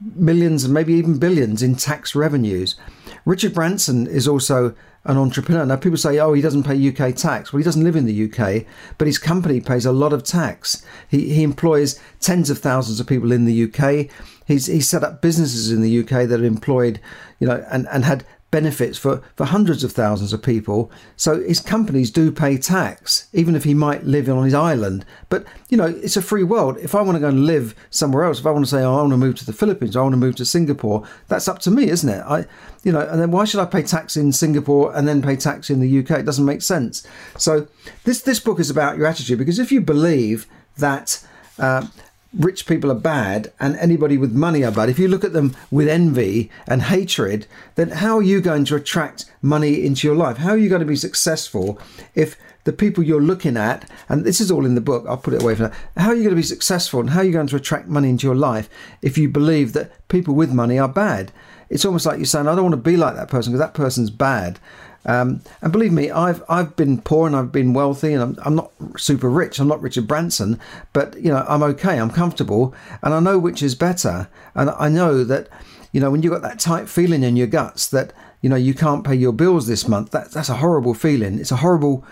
millions 0.00 0.64
and 0.64 0.74
maybe 0.74 0.94
even 0.94 1.18
billions 1.18 1.62
in 1.62 1.76
tax 1.76 2.14
revenues. 2.14 2.76
Richard 3.24 3.54
Branson 3.54 4.06
is 4.06 4.26
also 4.26 4.74
an 5.04 5.16
entrepreneur. 5.16 5.64
Now, 5.64 5.76
people 5.76 5.96
say, 5.96 6.18
oh, 6.18 6.32
he 6.32 6.42
doesn't 6.42 6.64
pay 6.64 6.88
UK 6.88 7.14
tax. 7.14 7.52
Well, 7.52 7.58
he 7.58 7.64
doesn't 7.64 7.84
live 7.84 7.96
in 7.96 8.06
the 8.06 8.24
UK, 8.24 8.66
but 8.98 9.06
his 9.06 9.18
company 9.18 9.60
pays 9.60 9.86
a 9.86 9.92
lot 9.92 10.12
of 10.12 10.24
tax. 10.24 10.84
He, 11.08 11.34
he 11.34 11.42
employs 11.42 12.00
tens 12.20 12.50
of 12.50 12.58
thousands 12.58 13.00
of 13.00 13.06
people 13.06 13.30
in 13.30 13.44
the 13.44 13.64
UK. 13.64 14.08
He's, 14.46 14.66
he's 14.66 14.88
set 14.88 15.04
up 15.04 15.22
businesses 15.22 15.70
in 15.70 15.82
the 15.82 16.00
UK 16.00 16.28
that 16.28 16.30
have 16.30 16.44
employed, 16.44 17.00
you 17.38 17.46
know, 17.46 17.64
and, 17.70 17.86
and 17.88 18.04
had 18.04 18.24
benefits 18.54 18.96
for, 18.96 19.20
for 19.34 19.46
hundreds 19.46 19.82
of 19.82 19.90
thousands 19.90 20.32
of 20.32 20.40
people. 20.40 20.88
So 21.16 21.42
his 21.42 21.58
companies 21.58 22.08
do 22.08 22.30
pay 22.30 22.56
tax, 22.56 23.26
even 23.32 23.56
if 23.56 23.64
he 23.64 23.74
might 23.74 24.04
live 24.04 24.28
on 24.28 24.44
his 24.44 24.54
island. 24.54 25.04
But, 25.28 25.44
you 25.70 25.76
know, 25.76 25.86
it's 25.86 26.16
a 26.16 26.22
free 26.22 26.44
world. 26.44 26.78
If 26.78 26.94
I 26.94 27.02
want 27.02 27.16
to 27.16 27.20
go 27.20 27.30
and 27.30 27.46
live 27.46 27.74
somewhere 27.90 28.22
else, 28.22 28.38
if 28.38 28.46
I 28.46 28.52
want 28.52 28.64
to 28.64 28.70
say, 28.70 28.84
oh, 28.84 28.94
I 28.94 29.00
want 29.00 29.10
to 29.10 29.16
move 29.16 29.34
to 29.38 29.44
the 29.44 29.52
Philippines, 29.52 29.96
I 29.96 30.02
want 30.02 30.12
to 30.12 30.18
move 30.18 30.36
to 30.36 30.44
Singapore, 30.44 31.04
that's 31.26 31.48
up 31.48 31.58
to 31.62 31.70
me, 31.72 31.88
isn't 31.88 32.08
it? 32.08 32.22
I, 32.24 32.46
you 32.84 32.92
know, 32.92 33.00
and 33.00 33.20
then 33.20 33.32
why 33.32 33.44
should 33.44 33.58
I 33.58 33.64
pay 33.64 33.82
tax 33.82 34.16
in 34.16 34.30
Singapore 34.30 34.96
and 34.96 35.08
then 35.08 35.20
pay 35.20 35.34
tax 35.34 35.68
in 35.68 35.80
the 35.80 35.98
UK? 35.98 36.20
It 36.20 36.24
doesn't 36.24 36.44
make 36.44 36.62
sense. 36.62 37.04
So 37.36 37.66
this, 38.04 38.22
this 38.22 38.38
book 38.38 38.60
is 38.60 38.70
about 38.70 38.96
your 38.96 39.08
attitude 39.08 39.38
because 39.38 39.58
if 39.58 39.72
you 39.72 39.80
believe 39.80 40.46
that 40.78 41.26
uh, 41.58 41.88
rich 42.36 42.66
people 42.66 42.90
are 42.90 42.96
bad 42.96 43.52
and 43.60 43.76
anybody 43.76 44.18
with 44.18 44.32
money 44.32 44.64
are 44.64 44.72
bad, 44.72 44.88
if 44.88 44.98
you 44.98 45.08
look 45.08 45.24
at 45.24 45.32
them 45.32 45.56
with 45.70 45.88
envy 45.88 46.50
and 46.66 46.82
hatred, 46.82 47.46
then 47.76 47.90
how 47.90 48.16
are 48.18 48.22
you 48.22 48.40
going 48.40 48.64
to 48.66 48.76
attract 48.76 49.26
money 49.42 49.84
into 49.84 50.06
your 50.06 50.16
life? 50.16 50.38
How 50.38 50.50
are 50.50 50.58
you 50.58 50.68
going 50.68 50.80
to 50.80 50.86
be 50.86 50.96
successful 50.96 51.78
if 52.14 52.36
the 52.64 52.72
people 52.72 53.04
you're 53.04 53.20
looking 53.20 53.56
at, 53.56 53.88
and 54.08 54.24
this 54.24 54.40
is 54.40 54.50
all 54.50 54.64
in 54.66 54.74
the 54.74 54.80
book, 54.80 55.04
I'll 55.06 55.18
put 55.18 55.34
it 55.34 55.42
away 55.42 55.54
for 55.54 55.64
that. 55.64 55.74
How 55.96 56.08
are 56.08 56.14
you 56.14 56.22
going 56.22 56.34
to 56.34 56.36
be 56.36 56.42
successful 56.42 57.00
and 57.00 57.10
how 57.10 57.20
are 57.20 57.24
you 57.24 57.32
going 57.32 57.46
to 57.46 57.56
attract 57.56 57.88
money 57.88 58.08
into 58.08 58.26
your 58.26 58.34
life 58.34 58.68
if 59.02 59.18
you 59.18 59.28
believe 59.28 59.74
that 59.74 59.92
people 60.08 60.34
with 60.34 60.52
money 60.52 60.78
are 60.78 60.88
bad? 60.88 61.30
It's 61.68 61.84
almost 61.84 62.06
like 62.06 62.18
you're 62.18 62.26
saying, 62.26 62.48
I 62.48 62.54
don't 62.54 62.64
want 62.64 62.72
to 62.72 62.90
be 62.90 62.96
like 62.96 63.16
that 63.16 63.28
person 63.28 63.52
because 63.52 63.64
that 63.64 63.74
person's 63.74 64.10
bad. 64.10 64.58
Um, 65.06 65.42
and 65.60 65.72
believe 65.72 65.92
me, 65.92 66.10
I've 66.10 66.42
I've 66.48 66.76
been 66.76 67.00
poor 67.00 67.26
and 67.26 67.36
I've 67.36 67.52
been 67.52 67.74
wealthy, 67.74 68.12
and 68.12 68.22
I'm, 68.22 68.38
I'm 68.44 68.54
not 68.54 68.70
super 68.96 69.28
rich. 69.28 69.58
I'm 69.58 69.68
not 69.68 69.82
Richard 69.82 70.06
Branson, 70.06 70.58
but 70.92 71.18
you 71.20 71.30
know 71.30 71.44
I'm 71.48 71.62
okay. 71.62 71.98
I'm 71.98 72.10
comfortable, 72.10 72.74
and 73.02 73.12
I 73.12 73.20
know 73.20 73.38
which 73.38 73.62
is 73.62 73.74
better. 73.74 74.28
And 74.54 74.70
I 74.70 74.88
know 74.88 75.24
that 75.24 75.48
you 75.92 76.00
know 76.00 76.10
when 76.10 76.22
you've 76.22 76.32
got 76.32 76.42
that 76.42 76.58
tight 76.58 76.88
feeling 76.88 77.22
in 77.22 77.36
your 77.36 77.46
guts 77.46 77.88
that 77.90 78.12
you 78.40 78.48
know 78.48 78.56
you 78.56 78.74
can't 78.74 79.04
pay 79.04 79.14
your 79.14 79.32
bills 79.32 79.66
this 79.66 79.86
month. 79.86 80.10
That 80.10 80.30
that's 80.30 80.48
a 80.48 80.56
horrible 80.56 80.94
feeling. 80.94 81.38
It's 81.38 81.52
a 81.52 81.56
horrible 81.56 82.04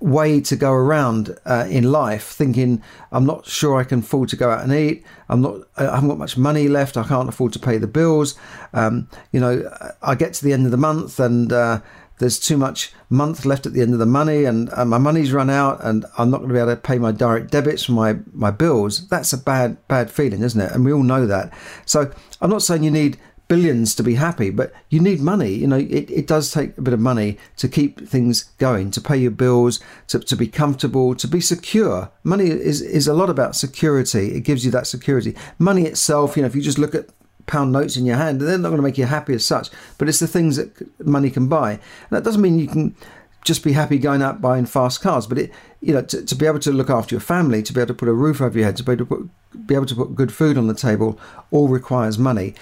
way 0.00 0.40
to 0.40 0.56
go 0.56 0.72
around 0.72 1.36
uh, 1.44 1.66
in 1.68 1.92
life 1.92 2.24
thinking 2.24 2.82
I'm 3.12 3.26
not 3.26 3.46
sure 3.46 3.78
I 3.78 3.84
can 3.84 3.98
afford 3.98 4.30
to 4.30 4.36
go 4.36 4.50
out 4.50 4.64
and 4.64 4.72
eat. 4.72 5.04
I'm 5.28 5.42
not. 5.42 5.60
I 5.76 5.84
haven't 5.84 6.08
got 6.08 6.18
much 6.18 6.36
money 6.36 6.68
left. 6.68 6.96
I 6.96 7.04
can't 7.04 7.28
afford 7.28 7.52
to 7.52 7.58
pay 7.58 7.78
the 7.78 7.86
bills. 7.86 8.34
Um, 8.72 9.08
you 9.30 9.40
know, 9.40 9.70
I 10.02 10.14
get 10.14 10.32
to 10.34 10.44
the 10.44 10.52
end 10.52 10.64
of 10.64 10.70
the 10.70 10.78
month 10.78 11.20
and 11.20 11.52
uh, 11.52 11.80
there's 12.20 12.38
too 12.38 12.56
much 12.56 12.92
month 13.08 13.44
left 13.44 13.66
at 13.66 13.72
the 13.72 13.80
end 13.80 13.92
of 13.92 13.98
the 13.98 14.06
money 14.06 14.44
and, 14.44 14.68
and 14.74 14.88
my 14.88 14.98
money's 14.98 15.32
run 15.32 15.50
out 15.50 15.82
and 15.82 16.04
I'm 16.16 16.30
not 16.30 16.38
going 16.38 16.50
to 16.50 16.54
be 16.54 16.60
able 16.60 16.76
to 16.76 16.80
pay 16.80 16.98
my 16.98 17.12
direct 17.12 17.50
debits 17.50 17.84
for 17.84 17.92
my, 17.92 18.18
my 18.32 18.50
bills, 18.50 19.08
that's 19.08 19.32
a 19.32 19.38
bad, 19.38 19.76
bad 19.88 20.10
feeling, 20.10 20.42
isn't 20.42 20.60
it? 20.60 20.70
And 20.70 20.84
we 20.84 20.92
all 20.92 21.02
know 21.02 21.26
that. 21.26 21.52
So 21.86 22.12
I'm 22.40 22.50
not 22.50 22.62
saying 22.62 22.84
you 22.84 22.90
need 22.90 23.18
billions 23.48 23.96
to 23.96 24.04
be 24.04 24.14
happy, 24.14 24.50
but 24.50 24.72
you 24.90 25.00
need 25.00 25.20
money. 25.20 25.50
You 25.50 25.66
know, 25.66 25.78
it, 25.78 26.08
it 26.10 26.26
does 26.28 26.52
take 26.52 26.78
a 26.78 26.82
bit 26.82 26.94
of 26.94 27.00
money 27.00 27.36
to 27.56 27.68
keep 27.68 28.06
things 28.06 28.44
going, 28.58 28.92
to 28.92 29.00
pay 29.00 29.16
your 29.16 29.32
bills, 29.32 29.80
to, 30.08 30.20
to 30.20 30.36
be 30.36 30.46
comfortable, 30.46 31.16
to 31.16 31.26
be 31.26 31.40
secure. 31.40 32.12
Money 32.22 32.48
is, 32.48 32.80
is 32.80 33.08
a 33.08 33.14
lot 33.14 33.28
about 33.28 33.56
security. 33.56 34.34
It 34.34 34.42
gives 34.42 34.64
you 34.64 34.70
that 34.70 34.86
security. 34.86 35.34
Money 35.58 35.82
itself, 35.82 36.36
you 36.36 36.42
know, 36.42 36.46
if 36.46 36.54
you 36.54 36.62
just 36.62 36.78
look 36.78 36.94
at 36.94 37.08
pound 37.50 37.72
notes 37.72 37.96
in 37.96 38.06
your 38.06 38.16
hand, 38.16 38.40
they're 38.40 38.56
not 38.56 38.68
going 38.68 38.78
to 38.78 38.82
make 38.82 38.96
you 38.98 39.06
happy 39.06 39.34
as 39.34 39.44
such. 39.44 39.68
But 39.98 40.08
it's 40.08 40.20
the 40.20 40.28
things 40.28 40.56
that 40.56 40.70
money 41.06 41.30
can 41.30 41.48
buy. 41.48 41.72
And 41.72 42.10
that 42.10 42.24
doesn't 42.24 42.40
mean 42.40 42.58
you 42.58 42.68
can 42.68 42.94
just 43.44 43.64
be 43.64 43.72
happy 43.72 43.98
going 43.98 44.22
out 44.22 44.40
buying 44.40 44.66
fast 44.66 45.00
cars, 45.00 45.26
but 45.26 45.38
it, 45.38 45.52
you 45.80 45.94
know, 45.94 46.02
to, 46.02 46.24
to 46.24 46.34
be 46.34 46.46
able 46.46 46.58
to 46.60 46.72
look 46.72 46.90
after 46.90 47.14
your 47.14 47.20
family, 47.20 47.62
to 47.62 47.72
be 47.72 47.80
able 47.80 47.88
to 47.88 47.94
put 47.94 48.08
a 48.08 48.12
roof 48.12 48.40
over 48.40 48.56
your 48.58 48.66
head, 48.66 48.76
to 48.76 48.82
be 48.82 48.92
able 48.92 49.06
to 49.06 49.16
put, 49.16 49.66
be 49.66 49.74
able 49.74 49.86
to 49.86 49.94
put 49.94 50.14
good 50.14 50.32
food 50.32 50.58
on 50.58 50.66
the 50.66 50.74
table, 50.74 51.18
all 51.50 51.68
requires 51.68 52.18
money. 52.18 52.54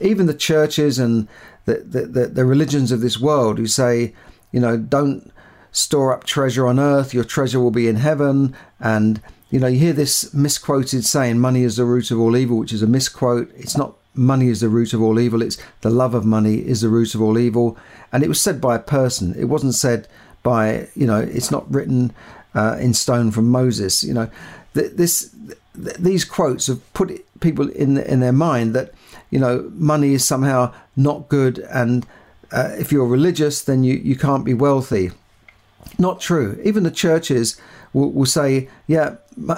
Even 0.00 0.26
the 0.26 0.34
churches 0.34 0.98
and 0.98 1.28
the, 1.66 1.76
the, 1.76 2.06
the, 2.06 2.26
the 2.26 2.44
religions 2.44 2.90
of 2.90 3.00
this 3.00 3.20
world 3.20 3.58
who 3.58 3.66
say, 3.66 4.12
you 4.50 4.60
know, 4.60 4.76
don't 4.76 5.32
store 5.70 6.12
up 6.12 6.24
treasure 6.24 6.66
on 6.66 6.78
earth, 6.78 7.14
your 7.14 7.24
treasure 7.24 7.60
will 7.60 7.70
be 7.70 7.88
in 7.88 7.96
heaven, 7.96 8.54
and 8.80 9.20
you 9.50 9.60
know, 9.60 9.68
you 9.68 9.78
hear 9.78 9.92
this 9.92 10.34
misquoted 10.34 11.04
saying, 11.04 11.38
money 11.38 11.62
is 11.62 11.76
the 11.76 11.84
root 11.84 12.10
of 12.10 12.18
all 12.18 12.36
evil, 12.36 12.58
which 12.58 12.72
is 12.72 12.82
a 12.82 12.88
misquote. 12.88 13.52
It's 13.54 13.76
not 13.76 13.94
money 14.14 14.48
is 14.48 14.60
the 14.60 14.68
root 14.68 14.92
of 14.92 15.02
all 15.02 15.18
evil. 15.18 15.42
It's 15.42 15.58
the 15.80 15.90
love 15.90 16.14
of 16.14 16.24
money 16.24 16.56
is 16.56 16.80
the 16.80 16.88
root 16.88 17.14
of 17.14 17.22
all 17.22 17.38
evil. 17.38 17.76
And 18.12 18.22
it 18.22 18.28
was 18.28 18.40
said 18.40 18.60
by 18.60 18.76
a 18.76 18.80
person. 18.80 19.34
It 19.38 19.46
wasn't 19.46 19.74
said 19.74 20.08
by, 20.42 20.88
you 20.94 21.06
know, 21.06 21.20
it's 21.20 21.50
not 21.50 21.72
written 21.72 22.12
uh, 22.54 22.76
in 22.80 22.94
stone 22.94 23.30
from 23.30 23.48
Moses. 23.48 24.04
You 24.04 24.14
know, 24.14 24.30
this 24.74 25.34
these 25.74 26.24
quotes 26.24 26.66
have 26.68 26.92
put 26.94 27.24
people 27.40 27.68
in 27.70 27.98
in 27.98 28.20
their 28.20 28.32
mind 28.32 28.74
that 28.74 28.92
you 29.30 29.38
know 29.38 29.70
money 29.74 30.14
is 30.14 30.24
somehow 30.24 30.72
not 30.96 31.28
good, 31.28 31.58
and 31.70 32.06
uh, 32.52 32.70
if 32.78 32.92
you're 32.92 33.06
religious, 33.06 33.62
then 33.62 33.84
you 33.84 33.94
you 33.94 34.16
can't 34.16 34.44
be 34.44 34.54
wealthy. 34.54 35.10
Not 35.98 36.20
true. 36.20 36.60
Even 36.64 36.82
the 36.82 36.90
churches 36.90 37.60
will, 37.92 38.10
will 38.10 38.26
say, 38.26 38.68
yeah, 38.86 39.16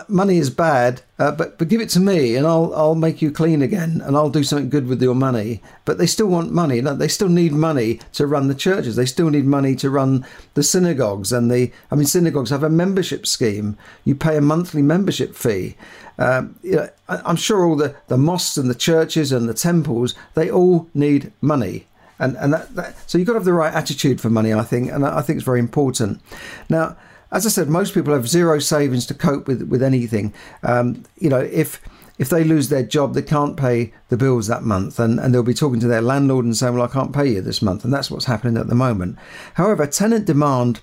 money 0.08 0.38
is 0.38 0.50
bad, 0.50 1.02
uh, 1.18 1.32
but 1.32 1.58
but 1.58 1.68
give 1.68 1.80
it 1.80 1.88
to 1.90 2.00
me, 2.00 2.36
and 2.36 2.46
I'll 2.46 2.72
I'll 2.74 2.94
make 2.94 3.20
you 3.20 3.30
clean 3.30 3.62
again, 3.62 4.00
and 4.04 4.16
I'll 4.16 4.30
do 4.30 4.44
something 4.44 4.68
good 4.68 4.86
with 4.86 5.02
your 5.02 5.14
money. 5.14 5.62
But 5.84 5.98
they 5.98 6.06
still 6.06 6.28
want 6.28 6.52
money. 6.52 6.80
They 6.80 7.08
still 7.08 7.28
need 7.28 7.52
money 7.52 8.00
to 8.12 8.26
run 8.26 8.48
the 8.48 8.54
churches. 8.54 8.96
They 8.96 9.06
still 9.06 9.30
need 9.30 9.46
money 9.46 9.74
to 9.76 9.90
run 9.90 10.26
the 10.54 10.62
synagogues, 10.62 11.32
and 11.32 11.50
the 11.50 11.72
I 11.90 11.96
mean 11.96 12.06
synagogues 12.06 12.50
have 12.50 12.62
a 12.62 12.70
membership 12.70 13.26
scheme. 13.26 13.76
You 14.04 14.14
pay 14.14 14.36
a 14.36 14.42
monthly 14.42 14.82
membership 14.82 15.34
fee. 15.34 15.76
Um, 16.18 16.58
you 16.62 16.76
know, 16.76 16.88
I'm 17.08 17.36
sure 17.36 17.66
all 17.66 17.76
the, 17.76 17.94
the 18.08 18.16
mosques 18.16 18.56
and 18.56 18.70
the 18.70 18.74
churches 18.74 19.32
and 19.32 19.48
the 19.48 19.54
temples 19.54 20.14
they 20.32 20.50
all 20.50 20.88
need 20.94 21.30
money 21.42 21.86
and 22.18 22.36
and 22.36 22.52
that, 22.52 22.74
that, 22.74 23.10
so 23.10 23.18
you've 23.18 23.26
got 23.26 23.34
to 23.34 23.38
have 23.38 23.44
the 23.44 23.52
right 23.52 23.74
attitude 23.74 24.20
for 24.20 24.30
money 24.30 24.52
i 24.52 24.62
think 24.62 24.90
and 24.90 25.04
i 25.04 25.20
think 25.20 25.36
it's 25.36 25.44
very 25.44 25.60
important 25.60 26.20
now 26.68 26.96
as 27.32 27.44
I 27.44 27.48
said, 27.48 27.68
most 27.68 27.92
people 27.92 28.14
have 28.14 28.28
zero 28.28 28.58
savings 28.60 29.04
to 29.06 29.14
cope 29.14 29.48
with 29.48 29.62
with 29.64 29.82
anything. 29.82 30.32
Um, 30.62 31.04
you 31.18 31.28
know, 31.28 31.40
if 31.40 31.80
if 32.18 32.30
they 32.30 32.44
lose 32.44 32.68
their 32.68 32.82
job, 32.82 33.14
they 33.14 33.22
can't 33.22 33.56
pay 33.56 33.92
the 34.08 34.16
bills 34.16 34.46
that 34.46 34.62
month, 34.62 34.98
and, 34.98 35.20
and 35.20 35.34
they'll 35.34 35.42
be 35.42 35.52
talking 35.52 35.80
to 35.80 35.88
their 35.88 36.00
landlord 36.00 36.44
and 36.44 36.56
saying, 36.56 36.74
"Well, 36.74 36.84
I 36.84 36.92
can't 36.92 37.12
pay 37.12 37.28
you 37.28 37.40
this 37.40 37.60
month," 37.60 37.84
and 37.84 37.92
that's 37.92 38.10
what's 38.10 38.26
happening 38.26 38.56
at 38.56 38.68
the 38.68 38.74
moment. 38.74 39.18
However, 39.54 39.86
tenant 39.86 40.24
demand 40.24 40.80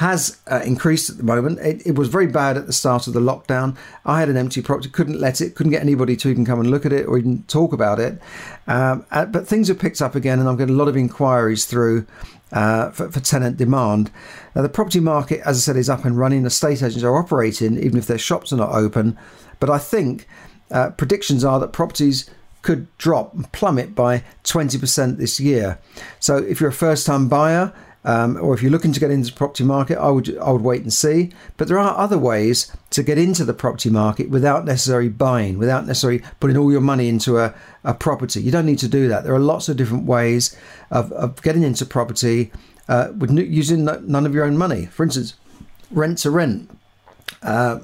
has 0.00 0.40
uh, 0.50 0.62
increased 0.64 1.10
at 1.10 1.18
the 1.18 1.22
moment. 1.22 1.58
It, 1.58 1.86
it, 1.86 1.94
was 1.94 2.08
very 2.08 2.26
bad 2.26 2.56
at 2.56 2.66
the 2.66 2.72
start 2.72 3.06
of 3.06 3.12
the 3.12 3.20
lockdown. 3.20 3.76
I 4.06 4.18
had 4.18 4.30
an 4.30 4.36
empty 4.38 4.62
property, 4.62 4.88
couldn't 4.88 5.20
let 5.20 5.42
it, 5.42 5.54
couldn't 5.54 5.72
get 5.72 5.82
anybody 5.82 6.16
to 6.16 6.30
even 6.30 6.46
come 6.46 6.58
and 6.58 6.70
look 6.70 6.86
at 6.86 6.92
it 6.94 7.06
or 7.06 7.18
even 7.18 7.42
talk 7.42 7.74
about 7.74 8.00
it. 8.00 8.18
Um, 8.66 9.04
uh, 9.10 9.26
but 9.26 9.46
things 9.46 9.68
have 9.68 9.78
picked 9.78 10.00
up 10.00 10.14
again, 10.14 10.38
and 10.38 10.48
I'm 10.48 10.56
getting 10.56 10.74
a 10.74 10.78
lot 10.78 10.88
of 10.88 10.96
inquiries 10.96 11.66
through 11.66 12.06
uh, 12.50 12.92
for, 12.92 13.10
for, 13.10 13.20
tenant 13.20 13.58
demand. 13.58 14.10
Now, 14.56 14.62
the 14.62 14.70
property 14.70 15.00
market, 15.00 15.42
as 15.44 15.58
I 15.58 15.60
said, 15.60 15.76
is 15.76 15.90
up 15.90 16.06
and 16.06 16.16
running. 16.16 16.46
Estate 16.46 16.82
agents 16.82 17.02
are 17.02 17.18
operating, 17.18 17.76
even 17.76 17.98
if 17.98 18.06
their 18.06 18.16
shops 18.16 18.54
are 18.54 18.56
not 18.56 18.72
open. 18.72 19.18
But 19.58 19.68
I 19.68 19.76
think 19.76 20.26
uh, 20.70 20.92
predictions 20.92 21.44
are 21.44 21.60
that 21.60 21.74
properties 21.74 22.30
could 22.62 22.86
drop 22.96 23.34
and 23.34 23.52
plummet 23.52 23.94
by 23.94 24.24
20% 24.44 25.18
this 25.18 25.38
year. 25.38 25.78
So, 26.20 26.38
if 26.38 26.58
you're 26.58 26.70
a 26.70 26.72
first 26.72 27.04
time 27.04 27.28
buyer 27.28 27.74
um, 28.04 28.38
or 28.40 28.54
if 28.54 28.62
you're 28.62 28.70
looking 28.70 28.92
to 28.92 29.00
get 29.00 29.10
into 29.10 29.30
the 29.30 29.36
property 29.36 29.64
market, 29.64 29.98
I 29.98 30.08
would 30.08 30.38
I 30.38 30.50
would 30.50 30.62
wait 30.62 30.82
and 30.82 30.92
see. 30.92 31.30
But 31.56 31.68
there 31.68 31.78
are 31.78 31.96
other 31.98 32.18
ways 32.18 32.74
to 32.90 33.02
get 33.02 33.18
into 33.18 33.44
the 33.44 33.52
property 33.52 33.90
market 33.90 34.30
without 34.30 34.64
necessarily 34.64 35.10
buying, 35.10 35.58
without 35.58 35.86
necessarily 35.86 36.22
putting 36.40 36.56
all 36.56 36.72
your 36.72 36.80
money 36.80 37.08
into 37.08 37.38
a, 37.38 37.54
a 37.84 37.92
property. 37.92 38.40
You 38.40 38.50
don't 38.50 38.66
need 38.66 38.78
to 38.78 38.88
do 38.88 39.08
that. 39.08 39.24
There 39.24 39.34
are 39.34 39.40
lots 39.40 39.68
of 39.68 39.76
different 39.76 40.06
ways 40.06 40.56
of, 40.90 41.12
of 41.12 41.42
getting 41.42 41.62
into 41.62 41.84
property 41.84 42.50
uh, 42.88 43.08
with 43.16 43.30
using 43.36 43.84
none 43.84 44.24
of 44.24 44.34
your 44.34 44.44
own 44.44 44.56
money. 44.56 44.86
For 44.86 45.02
instance, 45.02 45.34
rent 45.90 46.18
to 46.18 46.30
rent, 46.30 46.70
uh, 47.42 47.80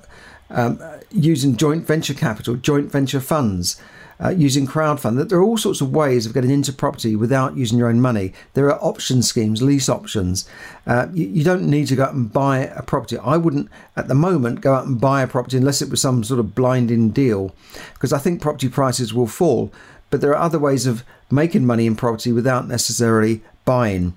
um, 0.48 0.80
using 1.10 1.56
joint 1.56 1.86
venture 1.86 2.14
capital, 2.14 2.54
joint 2.56 2.90
venture 2.90 3.20
funds 3.20 3.80
uh, 4.22 4.30
using 4.30 4.66
crowdfund. 4.66 5.28
There 5.28 5.38
are 5.38 5.42
all 5.42 5.58
sorts 5.58 5.80
of 5.80 5.92
ways 5.92 6.26
of 6.26 6.34
getting 6.34 6.50
into 6.50 6.72
property 6.72 7.16
without 7.16 7.56
using 7.56 7.78
your 7.78 7.88
own 7.88 8.00
money. 8.00 8.32
There 8.54 8.66
are 8.66 8.82
option 8.82 9.22
schemes, 9.22 9.62
lease 9.62 9.88
options. 9.88 10.48
Uh, 10.86 11.08
you, 11.12 11.26
you, 11.26 11.44
don't 11.44 11.68
need 11.68 11.88
to 11.88 11.96
go 11.96 12.04
out 12.04 12.14
and 12.14 12.32
buy 12.32 12.58
a 12.58 12.82
property. 12.82 13.18
I 13.18 13.36
wouldn't, 13.36 13.68
at 13.96 14.08
the 14.08 14.14
moment, 14.14 14.60
go 14.60 14.74
out 14.74 14.86
and 14.86 15.00
buy 15.00 15.22
a 15.22 15.26
property 15.26 15.56
unless 15.56 15.82
it 15.82 15.90
was 15.90 16.00
some 16.00 16.24
sort 16.24 16.40
of 16.40 16.54
blinding 16.54 17.10
deal, 17.10 17.54
because 17.94 18.12
I 18.12 18.18
think 18.18 18.40
property 18.40 18.68
prices 18.68 19.12
will 19.12 19.26
fall. 19.26 19.72
But 20.10 20.20
there 20.20 20.30
are 20.30 20.42
other 20.42 20.58
ways 20.58 20.86
of 20.86 21.04
making 21.30 21.66
money 21.66 21.86
in 21.86 21.96
property 21.96 22.32
without 22.32 22.68
necessarily 22.68 23.42
buying. 23.64 24.16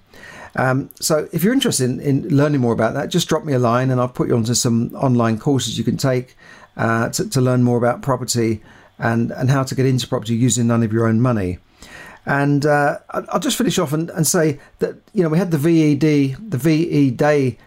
Um, 0.56 0.90
so 1.00 1.28
if 1.32 1.44
you're 1.44 1.54
interested 1.54 1.90
in, 1.90 2.00
in, 2.00 2.36
learning 2.36 2.62
more 2.62 2.74
about 2.74 2.94
that, 2.94 3.10
just 3.10 3.30
drop 3.30 3.44
me 3.44 3.54
a 3.54 3.60
line 3.60 3.92
and 3.92 4.00
I'll 4.00 4.08
put 4.08 4.28
you 4.28 4.36
onto 4.36 4.54
some 4.54 4.94
online 4.96 5.38
courses 5.38 5.78
you 5.78 5.84
can 5.84 5.98
take 5.98 6.36
uh, 6.78 7.10
to, 7.10 7.30
to, 7.30 7.42
learn 7.42 7.64
more 7.64 7.78
about 7.78 8.02
property 8.02 8.62
and, 9.00 9.32
and 9.32 9.50
how 9.50 9.64
to 9.64 9.76
get 9.76 9.86
into 9.86 10.08
property 10.08 10.36
using 10.36 10.68
none 10.68 10.84
of 10.84 10.94
your 10.94 11.08
own 11.08 11.22
money. 11.22 11.58
And 12.26 12.66
uh, 12.66 13.00
I'll 13.10 13.40
just 13.40 13.58
finish 13.58 13.80
off 13.80 13.94
and, 13.94 14.10
and, 14.12 14.28
say 14.28 14.60
that, 14.80 14.96
you 15.14 15.24
know, 15.24 15.30
we 15.30 15.38
had 15.38 15.52
the 15.52 15.58
VED, 15.58 16.52
the 16.52 16.58
VE 16.58 17.12
Day 17.12 17.58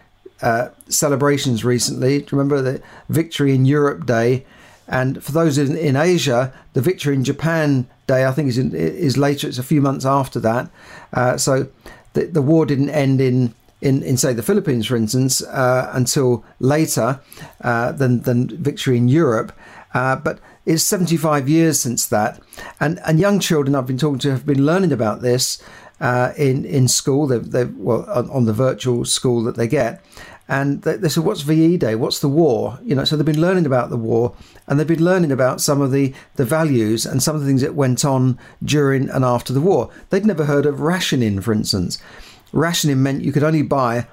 uh, 0.41 0.69
celebrations 0.87 1.65
recently. 1.65 2.19
Do 2.19 2.23
you 2.23 2.37
remember 2.37 2.61
the 2.61 2.81
Victory 3.09 3.53
in 3.53 3.65
Europe 3.65 4.05
Day? 4.05 4.45
And 4.87 5.23
for 5.23 5.31
those 5.31 5.57
in, 5.57 5.75
in 5.75 5.95
Asia, 5.95 6.53
the 6.73 6.81
Victory 6.81 7.15
in 7.15 7.23
Japan 7.23 7.87
Day, 8.07 8.25
I 8.25 8.31
think, 8.31 8.49
is, 8.49 8.57
in, 8.57 8.73
is 8.75 9.17
later. 9.17 9.47
It's 9.47 9.57
a 9.57 9.63
few 9.63 9.81
months 9.81 10.05
after 10.05 10.39
that. 10.41 10.69
Uh, 11.11 11.37
so 11.37 11.67
the, 12.13 12.25
the 12.25 12.41
war 12.41 12.65
didn't 12.65 12.89
end 12.89 13.19
in 13.19 13.55
in, 13.81 14.01
in 14.01 14.15
say 14.15 14.31
the 14.31 14.41
Philippines, 14.41 14.87
for 14.87 14.95
instance, 14.95 15.43
uh, 15.43 15.89
until 15.93 16.45
later 16.59 17.19
uh, 17.61 17.91
than 17.91 18.21
than 18.21 18.47
victory 18.47 18.97
in 18.97 19.09
Europe. 19.09 19.51
Uh, 19.93 20.15
but 20.15 20.39
it's 20.65 20.83
75 20.83 21.49
years 21.49 21.79
since 21.79 22.05
that, 22.07 22.39
and 22.79 22.99
and 23.05 23.19
young 23.19 23.39
children 23.39 23.75
I've 23.75 23.87
been 23.87 23.97
talking 23.97 24.19
to 24.19 24.31
have 24.31 24.45
been 24.45 24.65
learning 24.65 24.91
about 24.91 25.21
this 25.21 25.61
uh, 25.99 26.33
in 26.37 26.65
in 26.65 26.87
school. 26.87 27.27
They 27.27 27.39
they 27.39 27.65
well 27.65 28.05
on, 28.09 28.29
on, 28.29 28.45
the 28.45 28.53
virtual 28.53 29.05
school 29.05 29.43
that 29.43 29.55
they 29.55 29.67
get, 29.67 30.03
and 30.47 30.81
they, 30.83 30.95
they, 30.95 31.09
said, 31.09 31.23
"What's 31.23 31.41
VE 31.41 31.77
Day? 31.77 31.95
What's 31.95 32.19
the 32.19 32.29
war?" 32.29 32.79
You 32.83 32.95
know, 32.95 33.03
so 33.03 33.15
they've 33.15 33.25
been 33.25 33.41
learning 33.41 33.65
about 33.65 33.89
the 33.89 33.97
war, 33.97 34.35
and 34.67 34.79
they've 34.79 34.87
been 34.87 35.03
learning 35.03 35.31
about 35.31 35.59
some 35.59 35.81
of 35.81 35.91
the 35.91 36.13
the 36.35 36.45
values 36.45 37.05
and 37.05 37.21
some 37.21 37.35
of 37.35 37.41
the 37.41 37.47
things 37.47 37.61
that 37.61 37.75
went 37.75 38.05
on 38.05 38.39
during 38.63 39.09
and 39.09 39.25
after 39.25 39.51
the 39.51 39.61
war. 39.61 39.89
They'd 40.09 40.25
never 40.25 40.45
heard 40.45 40.65
of 40.65 40.81
rationing, 40.81 41.41
for 41.41 41.51
instance. 41.51 41.99
Rationing 42.53 43.01
meant 43.01 43.23
you 43.23 43.31
could 43.31 43.43
only 43.43 43.63
buy 43.63 44.07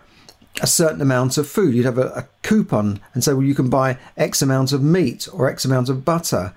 a 0.62 0.66
certain 0.66 1.00
amount 1.00 1.38
of 1.38 1.48
food. 1.48 1.74
You'd 1.74 1.86
have 1.86 1.98
a, 1.98 2.08
a, 2.08 2.28
coupon 2.42 3.00
and 3.14 3.22
say, 3.22 3.32
well, 3.32 3.44
you 3.44 3.54
can 3.54 3.70
buy 3.70 3.98
X 4.16 4.42
amount 4.42 4.72
of 4.72 4.82
meat 4.82 5.28
or 5.32 5.48
X 5.48 5.64
amount 5.64 5.88
of 5.88 6.04
butter. 6.04 6.52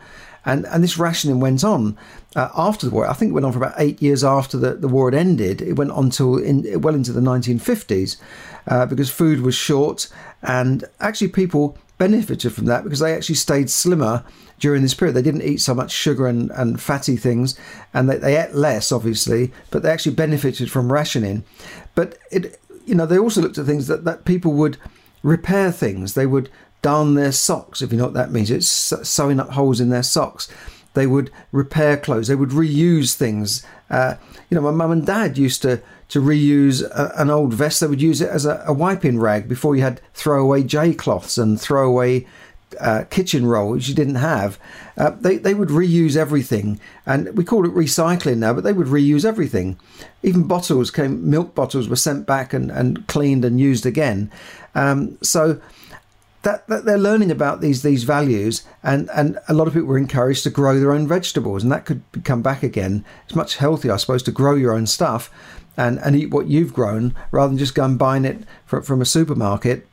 And, 0.46 0.66
and 0.66 0.84
this 0.84 0.98
rationing 0.98 1.40
went 1.40 1.64
on 1.64 1.98
uh, 2.36 2.50
after 2.56 2.88
the 2.88 2.94
war. 2.94 3.08
I 3.08 3.14
think 3.14 3.30
it 3.30 3.34
went 3.34 3.46
on 3.46 3.54
for 3.54 3.60
about 3.60 3.76
eight 3.78 4.02
years 4.02 4.24
after 4.24 4.58
the, 4.58 4.74
the 4.74 4.88
war 4.88 5.10
had 5.10 5.18
ended. 5.18 5.62
It 5.62 5.74
went 5.74 5.92
on 5.92 6.10
till 6.10 6.38
in, 6.38 6.82
well 6.82 6.96
into 6.96 7.14
the 7.14 7.22
1950s 7.22 8.18
uh, 8.68 8.86
because 8.86 9.10
food 9.10 9.42
was 9.42 9.56
short. 9.56 10.10
And 10.42 10.84
actually, 11.00 11.30
people 11.30 11.78
benefited 11.98 12.52
from 12.52 12.66
that 12.66 12.84
because 12.84 13.00
they 13.00 13.14
actually 13.14 13.36
stayed 13.36 13.70
slimmer 13.70 14.26
during 14.60 14.82
this 14.82 14.94
period. 14.94 15.16
They 15.16 15.22
didn't 15.22 15.44
eat 15.44 15.62
so 15.62 15.74
much 15.74 15.92
sugar 15.92 16.28
and, 16.28 16.52
and 16.52 16.82
fatty 16.82 17.16
things, 17.16 17.58
and 17.94 18.10
they, 18.10 18.18
they 18.18 18.42
ate 18.42 18.54
less, 18.54 18.92
obviously, 18.92 19.54
but 19.72 19.84
they 19.84 19.92
actually 19.92 20.16
benefited 20.16 20.70
from 20.70 20.91
rationing. 20.91 21.44
But 21.96 22.17
it, 22.32 22.60
you 22.86 22.96
know, 22.96 23.06
they 23.06 23.17
also 23.17 23.41
looked 23.41 23.58
at 23.58 23.65
things 23.65 23.88
that, 23.88 24.06
that 24.06 24.26
people 24.26 24.54
would 24.54 24.78
repair 25.22 25.72
things. 25.72 26.13
They 26.13 26.26
would 26.26 26.50
darn 26.82 27.15
their 27.15 27.32
socks, 27.32 27.82
if 27.82 27.91
you 27.91 27.98
know 27.98 28.06
what 28.06 28.13
that 28.13 28.32
means. 28.32 28.52
It's 28.52 28.67
sewing 28.67 29.39
up 29.39 29.52
holes 29.52 29.80
in 29.80 29.89
their 29.89 30.04
socks. 30.04 30.48
They 30.93 31.08
would 31.08 31.32
repair 31.52 31.98
clothes. 31.98 32.28
They 32.28 32.36
would 32.36 32.50
reuse 32.50 33.15
things. 33.15 33.65
Uh, 33.89 34.15
you 34.50 34.56
know, 34.56 34.62
my 34.62 34.72
mum 34.72 34.91
and 34.91 35.06
dad 35.06 35.38
used 35.38 35.62
to 35.63 35.82
to 36.10 36.22
reuse 36.22 36.84
a, 36.84 37.12
an 37.19 37.32
old 37.32 37.54
vest. 37.54 37.80
They 37.80 37.88
would 37.88 38.02
use 38.02 38.22
it 38.22 38.30
as 38.30 38.46
a, 38.46 38.63
a 38.67 38.74
wiping 38.74 39.19
rag 39.19 39.48
before 39.48 39.76
you 39.76 39.82
had 39.82 40.02
throwaway 40.13 40.62
J 40.62 40.93
cloths 40.93 41.39
and 41.39 41.60
throwaway 41.60 42.28
uh, 42.80 43.04
kitchen 43.10 43.46
roll, 43.46 43.72
which 43.72 43.88
you 43.88 43.96
didn't 43.96 44.16
have, 44.16 44.60
uh, 44.98 45.12
they, 45.12 45.38
they 45.38 45.54
would 45.54 45.70
reuse 45.70 46.16
everything. 46.16 46.80
And 47.06 47.36
we 47.38 47.44
call 47.44 47.66
it 47.66 47.74
recycling 47.74 48.38
now, 48.38 48.54
but 48.54 48.64
they 48.64 48.74
would 48.74 48.88
reuse 48.88 49.26
everything. 49.26 49.80
Even 50.22 50.44
bottles 50.48 50.92
came, 50.92 51.30
milk 51.30 51.56
bottles 51.56 51.88
were 51.88 51.96
sent 51.96 52.26
back 52.26 52.54
and, 52.54 52.72
and 52.72 53.08
cleaned 53.08 53.46
and 53.46 53.60
used 53.60 53.86
again. 53.86 54.32
Um, 54.76 55.18
so 55.22 55.62
that, 56.44 56.68
that, 56.68 56.86
they're 56.86 56.98
learning 56.98 57.32
about 57.32 57.62
these 57.62 57.84
these 57.84 58.04
values, 58.04 58.64
and, 58.84 59.10
and 59.12 59.40
a 59.48 59.54
lot 59.54 59.68
of 59.68 59.74
people 59.74 59.88
were 59.88 59.98
encouraged 59.98 60.44
to 60.44 60.50
grow 60.50 60.80
their 60.80 60.92
own 60.92 61.08
vegetables, 61.08 61.64
and 61.64 61.72
that 61.72 61.86
could 61.86 62.04
come 62.24 62.42
back 62.42 62.64
again. 62.64 63.06
It's 63.26 63.36
much 63.36 63.58
healthier, 63.58 63.94
I 63.94 63.98
suppose, 63.98 64.24
to 64.24 64.32
grow 64.32 64.56
your 64.56 64.74
own 64.74 64.86
stuff 64.86 65.32
and, 65.78 66.00
and 66.00 66.16
eat 66.16 66.32
what 66.32 66.48
you've 66.48 66.74
grown 66.74 67.16
rather 67.32 67.50
than 67.50 67.58
just 67.58 67.76
go 67.76 67.86
and 67.86 67.98
buying 67.98 68.26
it 68.26 68.44
from, 68.66 68.84
from 68.84 69.02
a 69.02 69.06
supermarket 69.06 69.88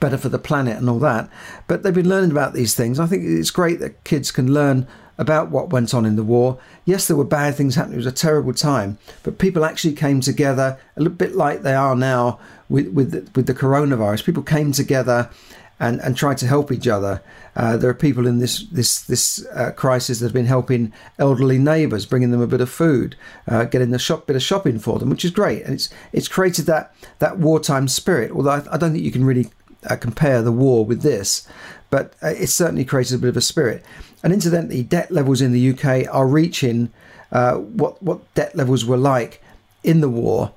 better 0.00 0.18
for 0.18 0.28
the 0.28 0.38
planet 0.38 0.76
and 0.78 0.88
all 0.88 0.98
that. 1.00 1.28
But 1.66 1.82
they've 1.82 1.94
been 1.94 2.08
learning 2.08 2.30
about 2.30 2.54
these 2.54 2.74
things. 2.74 3.00
I 3.00 3.06
think 3.06 3.24
it's 3.24 3.50
great 3.50 3.80
that 3.80 4.04
kids 4.04 4.30
can 4.30 4.52
learn 4.52 4.86
about 5.18 5.50
what 5.50 5.70
went 5.70 5.94
on 5.94 6.06
in 6.06 6.16
the 6.16 6.22
war. 6.22 6.58
Yes, 6.84 7.06
there 7.06 7.16
were 7.16 7.24
bad 7.24 7.54
things 7.54 7.74
happening. 7.74 7.94
It 7.94 8.04
was 8.04 8.06
a 8.06 8.12
terrible 8.12 8.54
time, 8.54 8.98
but 9.22 9.38
people 9.38 9.64
actually 9.64 9.94
came 9.94 10.20
together 10.20 10.78
a 10.96 11.00
little 11.00 11.16
bit 11.16 11.34
like 11.34 11.62
they 11.62 11.74
are 11.74 11.94
now 11.94 12.38
with 12.68 12.88
with 12.88 13.10
the, 13.10 13.30
with 13.34 13.46
the 13.46 13.54
coronavirus. 13.54 14.24
People 14.24 14.42
came 14.42 14.72
together 14.72 15.30
and, 15.78 16.00
and 16.00 16.16
tried 16.16 16.38
to 16.38 16.46
help 16.46 16.70
each 16.70 16.86
other. 16.86 17.22
Uh, 17.56 17.76
there 17.76 17.90
are 17.90 17.94
people 17.94 18.26
in 18.26 18.38
this 18.38 18.66
this 18.68 19.02
this 19.02 19.44
uh, 19.54 19.72
crisis 19.72 20.20
that 20.20 20.26
have 20.26 20.32
been 20.32 20.46
helping 20.46 20.92
elderly 21.18 21.58
neighbours, 21.58 22.06
bringing 22.06 22.30
them 22.30 22.40
a 22.40 22.46
bit 22.46 22.60
of 22.60 22.70
food, 22.70 23.16
uh, 23.48 23.64
getting 23.64 23.92
a 23.92 23.98
shop 23.98 24.26
bit 24.26 24.36
of 24.36 24.42
shopping 24.42 24.78
for 24.78 24.98
them, 24.98 25.10
which 25.10 25.24
is 25.24 25.30
great. 25.30 25.62
And 25.64 25.74
it's 25.74 25.90
it's 26.12 26.28
created 26.28 26.66
that 26.66 26.94
that 27.18 27.38
wartime 27.38 27.88
spirit. 27.88 28.30
Although 28.30 28.50
I, 28.50 28.74
I 28.74 28.76
don't 28.78 28.92
think 28.92 29.04
you 29.04 29.12
can 29.12 29.24
really 29.24 29.50
uh, 29.88 29.96
compare 29.96 30.42
the 30.42 30.52
war 30.52 30.84
with 30.84 31.02
this, 31.02 31.46
but 31.90 32.14
uh, 32.22 32.28
it's 32.28 32.54
certainly 32.54 32.84
created 32.84 33.14
a 33.14 33.18
bit 33.18 33.28
of 33.28 33.36
a 33.36 33.40
spirit. 33.40 33.84
And 34.22 34.32
incidentally, 34.32 34.82
debt 34.82 35.10
levels 35.10 35.40
in 35.40 35.52
the 35.52 35.70
UK 35.70 36.06
are 36.12 36.26
reaching 36.26 36.92
uh, 37.32 37.54
what 37.54 38.02
what 38.02 38.34
debt 38.34 38.54
levels 38.54 38.84
were 38.84 38.96
like 38.96 39.42
in 39.82 40.00
the 40.00 40.08
war, 40.08 40.52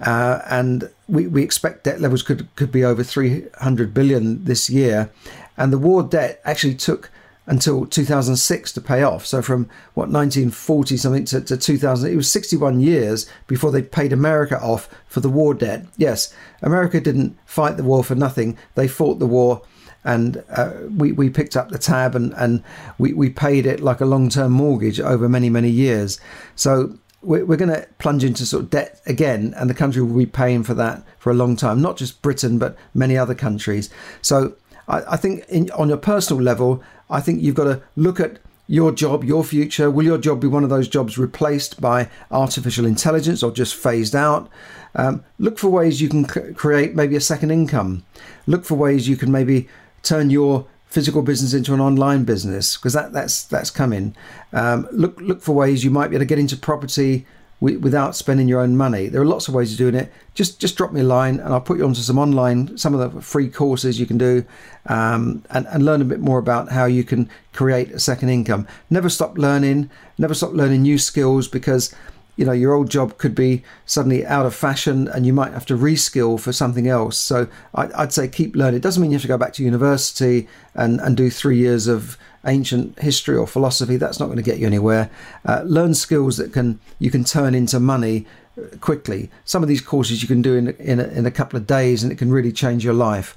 uh, 0.00 0.40
and 0.48 0.90
we, 1.08 1.26
we 1.26 1.42
expect 1.42 1.84
debt 1.84 2.00
levels 2.00 2.22
could 2.22 2.48
could 2.54 2.70
be 2.70 2.84
over 2.84 3.02
300 3.02 3.92
billion 3.92 4.44
this 4.44 4.70
year, 4.70 5.10
and 5.56 5.72
the 5.72 5.78
war 5.78 6.02
debt 6.02 6.40
actually 6.44 6.74
took 6.74 7.10
until 7.48 7.86
2006 7.86 8.72
to 8.72 8.80
pay 8.80 9.02
off. 9.02 9.24
So 9.24 9.40
from 9.40 9.64
what 9.94 10.10
1940 10.10 10.96
something 10.98 11.24
to, 11.24 11.40
to 11.40 11.56
2000, 11.56 12.12
it 12.12 12.14
was 12.14 12.30
61 12.30 12.80
years 12.80 13.28
before 13.46 13.72
they 13.72 13.82
paid 13.82 14.12
America 14.12 14.60
off 14.60 14.88
for 15.06 15.20
the 15.20 15.30
war 15.30 15.54
debt. 15.54 15.86
Yes, 15.96 16.32
America 16.62 17.00
didn't 17.00 17.38
fight 17.46 17.78
the 17.78 17.84
war 17.84 18.04
for 18.04 18.14
nothing. 18.14 18.58
They 18.74 18.86
fought 18.86 19.18
the 19.18 19.26
war 19.26 19.62
and 20.04 20.44
uh, 20.50 20.72
we, 20.94 21.12
we 21.12 21.30
picked 21.30 21.56
up 21.56 21.70
the 21.70 21.78
tab 21.78 22.14
and, 22.14 22.34
and 22.34 22.62
we, 22.98 23.14
we 23.14 23.30
paid 23.30 23.64
it 23.64 23.80
like 23.80 24.02
a 24.02 24.06
long-term 24.06 24.52
mortgage 24.52 25.00
over 25.00 25.26
many, 25.26 25.48
many 25.48 25.70
years. 25.70 26.20
So 26.54 26.98
we're, 27.22 27.46
we're 27.46 27.56
going 27.56 27.72
to 27.72 27.88
plunge 27.98 28.24
into 28.24 28.44
sort 28.44 28.64
of 28.64 28.70
debt 28.70 29.00
again 29.06 29.54
and 29.56 29.70
the 29.70 29.74
country 29.74 30.02
will 30.02 30.16
be 30.16 30.26
paying 30.26 30.64
for 30.64 30.74
that 30.74 31.02
for 31.18 31.30
a 31.30 31.34
long 31.34 31.56
time, 31.56 31.80
not 31.80 31.96
just 31.96 32.20
Britain, 32.20 32.58
but 32.58 32.76
many 32.92 33.16
other 33.16 33.34
countries. 33.34 33.88
So 34.20 34.54
I, 34.86 35.14
I 35.14 35.16
think 35.16 35.46
in, 35.48 35.70
on 35.70 35.88
your 35.88 35.98
personal 35.98 36.42
level, 36.42 36.82
I 37.10 37.20
think 37.20 37.42
you've 37.42 37.54
got 37.54 37.64
to 37.64 37.82
look 37.96 38.20
at 38.20 38.38
your 38.66 38.92
job, 38.92 39.24
your 39.24 39.42
future. 39.42 39.90
Will 39.90 40.04
your 40.04 40.18
job 40.18 40.40
be 40.40 40.46
one 40.46 40.62
of 40.62 40.70
those 40.70 40.88
jobs 40.88 41.16
replaced 41.16 41.80
by 41.80 42.10
artificial 42.30 42.84
intelligence 42.84 43.42
or 43.42 43.50
just 43.50 43.74
phased 43.74 44.14
out? 44.14 44.48
Um, 44.94 45.24
look 45.38 45.58
for 45.58 45.68
ways 45.68 46.00
you 46.02 46.08
can 46.08 46.28
c- 46.28 46.52
create 46.54 46.94
maybe 46.94 47.16
a 47.16 47.20
second 47.20 47.50
income. 47.50 48.04
Look 48.46 48.64
for 48.64 48.74
ways 48.74 49.08
you 49.08 49.16
can 49.16 49.32
maybe 49.32 49.68
turn 50.02 50.30
your 50.30 50.66
physical 50.86 51.22
business 51.22 51.52
into 51.52 51.74
an 51.74 51.80
online 51.80 52.24
business 52.24 52.76
because 52.76 52.92
that, 52.94 53.12
that's 53.12 53.44
that's 53.44 53.70
coming. 53.70 54.14
Um, 54.52 54.88
look 54.90 55.20
look 55.20 55.42
for 55.42 55.52
ways 55.52 55.84
you 55.84 55.90
might 55.90 56.08
be 56.08 56.16
able 56.16 56.22
to 56.22 56.26
get 56.26 56.38
into 56.38 56.56
property 56.56 57.26
without 57.60 58.14
spending 58.14 58.46
your 58.46 58.60
own 58.60 58.76
money. 58.76 59.08
There 59.08 59.20
are 59.20 59.26
lots 59.26 59.48
of 59.48 59.54
ways 59.54 59.72
of 59.72 59.78
doing 59.78 59.94
it. 59.94 60.12
Just 60.34 60.60
just 60.60 60.76
drop 60.76 60.92
me 60.92 61.00
a 61.00 61.04
line 61.04 61.40
and 61.40 61.52
I'll 61.52 61.60
put 61.60 61.78
you 61.78 61.84
onto 61.84 62.00
some 62.00 62.18
online, 62.18 62.78
some 62.78 62.94
of 62.94 63.14
the 63.14 63.20
free 63.20 63.48
courses 63.48 63.98
you 63.98 64.06
can 64.06 64.18
do 64.18 64.44
um, 64.86 65.44
and, 65.50 65.66
and 65.68 65.84
learn 65.84 66.00
a 66.00 66.04
bit 66.04 66.20
more 66.20 66.38
about 66.38 66.70
how 66.70 66.84
you 66.84 67.02
can 67.02 67.28
create 67.52 67.90
a 67.90 67.98
second 67.98 68.28
income. 68.28 68.66
Never 68.90 69.08
stop 69.08 69.36
learning, 69.36 69.90
never 70.18 70.34
stop 70.34 70.52
learning 70.52 70.82
new 70.82 70.98
skills 70.98 71.48
because 71.48 71.94
you 72.36 72.44
know 72.44 72.52
your 72.52 72.72
old 72.72 72.88
job 72.88 73.18
could 73.18 73.34
be 73.34 73.64
suddenly 73.84 74.24
out 74.24 74.46
of 74.46 74.54
fashion 74.54 75.08
and 75.08 75.26
you 75.26 75.32
might 75.32 75.52
have 75.52 75.66
to 75.66 75.76
reskill 75.76 76.38
for 76.38 76.52
something 76.52 76.86
else 76.86 77.18
so 77.18 77.48
I, 77.74 77.86
would 77.86 78.12
say 78.12 78.28
keep 78.28 78.54
learning 78.54 78.76
it 78.76 78.82
doesn't 78.82 79.02
mean 79.02 79.10
you 79.10 79.16
have 79.16 79.22
to 79.22 79.28
go 79.28 79.36
back 79.36 79.54
to 79.54 79.64
university 79.64 80.46
and, 80.74 81.00
and 81.00 81.16
do 81.16 81.30
three 81.30 81.58
years 81.58 81.88
of 81.88 82.16
ancient 82.46 82.98
history 83.00 83.36
or 83.36 83.46
philosophy 83.46 83.96
that's 83.96 84.20
not 84.20 84.26
going 84.26 84.36
to 84.36 84.42
get 84.42 84.58
you 84.58 84.66
anywhere 84.66 85.10
uh, 85.46 85.62
learn 85.64 85.94
skills 85.94 86.36
that 86.36 86.52
can 86.52 86.78
you 86.98 87.10
can 87.10 87.24
turn 87.24 87.54
into 87.54 87.80
money 87.80 88.26
uh, 88.56 88.76
quickly 88.78 89.30
some 89.44 89.62
of 89.62 89.68
these 89.68 89.80
courses 89.80 90.22
you 90.22 90.28
can 90.28 90.42
do 90.42 90.54
in, 90.54 90.68
in, 90.76 91.00
a, 91.00 91.04
in 91.08 91.26
a 91.26 91.30
couple 91.30 91.56
of 91.56 91.66
days 91.66 92.02
and 92.02 92.12
it 92.12 92.16
can 92.16 92.30
really 92.30 92.52
change 92.52 92.84
your 92.84 92.94
life 92.94 93.34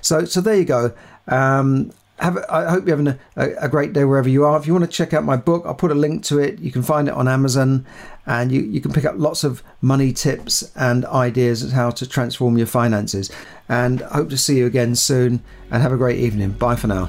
so 0.00 0.24
so 0.24 0.40
there 0.40 0.56
you 0.56 0.64
go 0.64 0.92
um, 1.28 1.92
have, 2.18 2.38
I 2.48 2.68
hope 2.70 2.86
you're 2.86 2.96
having 2.96 3.18
a, 3.36 3.48
a, 3.60 3.68
great 3.68 3.92
day 3.92 4.04
wherever 4.04 4.28
you 4.28 4.44
are. 4.44 4.58
If 4.58 4.66
you 4.66 4.72
want 4.72 4.84
to 4.84 4.90
check 4.90 5.12
out 5.12 5.24
my 5.24 5.36
book, 5.36 5.64
I'll 5.64 5.74
put 5.74 5.92
a 5.92 5.94
link 5.94 6.24
to 6.24 6.38
it. 6.38 6.58
You 6.58 6.72
can 6.72 6.82
find 6.82 7.08
it 7.08 7.14
on 7.14 7.28
Amazon 7.28 7.86
and 8.26 8.50
you, 8.50 8.60
you 8.62 8.80
can 8.80 8.92
pick 8.92 9.04
up 9.04 9.14
lots 9.16 9.44
of 9.44 9.62
money 9.80 10.12
tips 10.12 10.72
and 10.74 11.04
ideas 11.06 11.62
as 11.62 11.72
how 11.72 11.90
to 11.90 12.08
transform 12.08 12.58
your 12.58 12.66
finances. 12.66 13.30
And 13.68 14.00
hope 14.00 14.30
to 14.30 14.38
see 14.38 14.58
you 14.58 14.66
again 14.66 14.96
soon 14.96 15.42
and 15.70 15.82
have 15.82 15.92
a 15.92 15.96
great 15.96 16.18
evening. 16.18 16.52
Bye 16.52 16.76
for 16.76 16.88
now. 16.88 17.08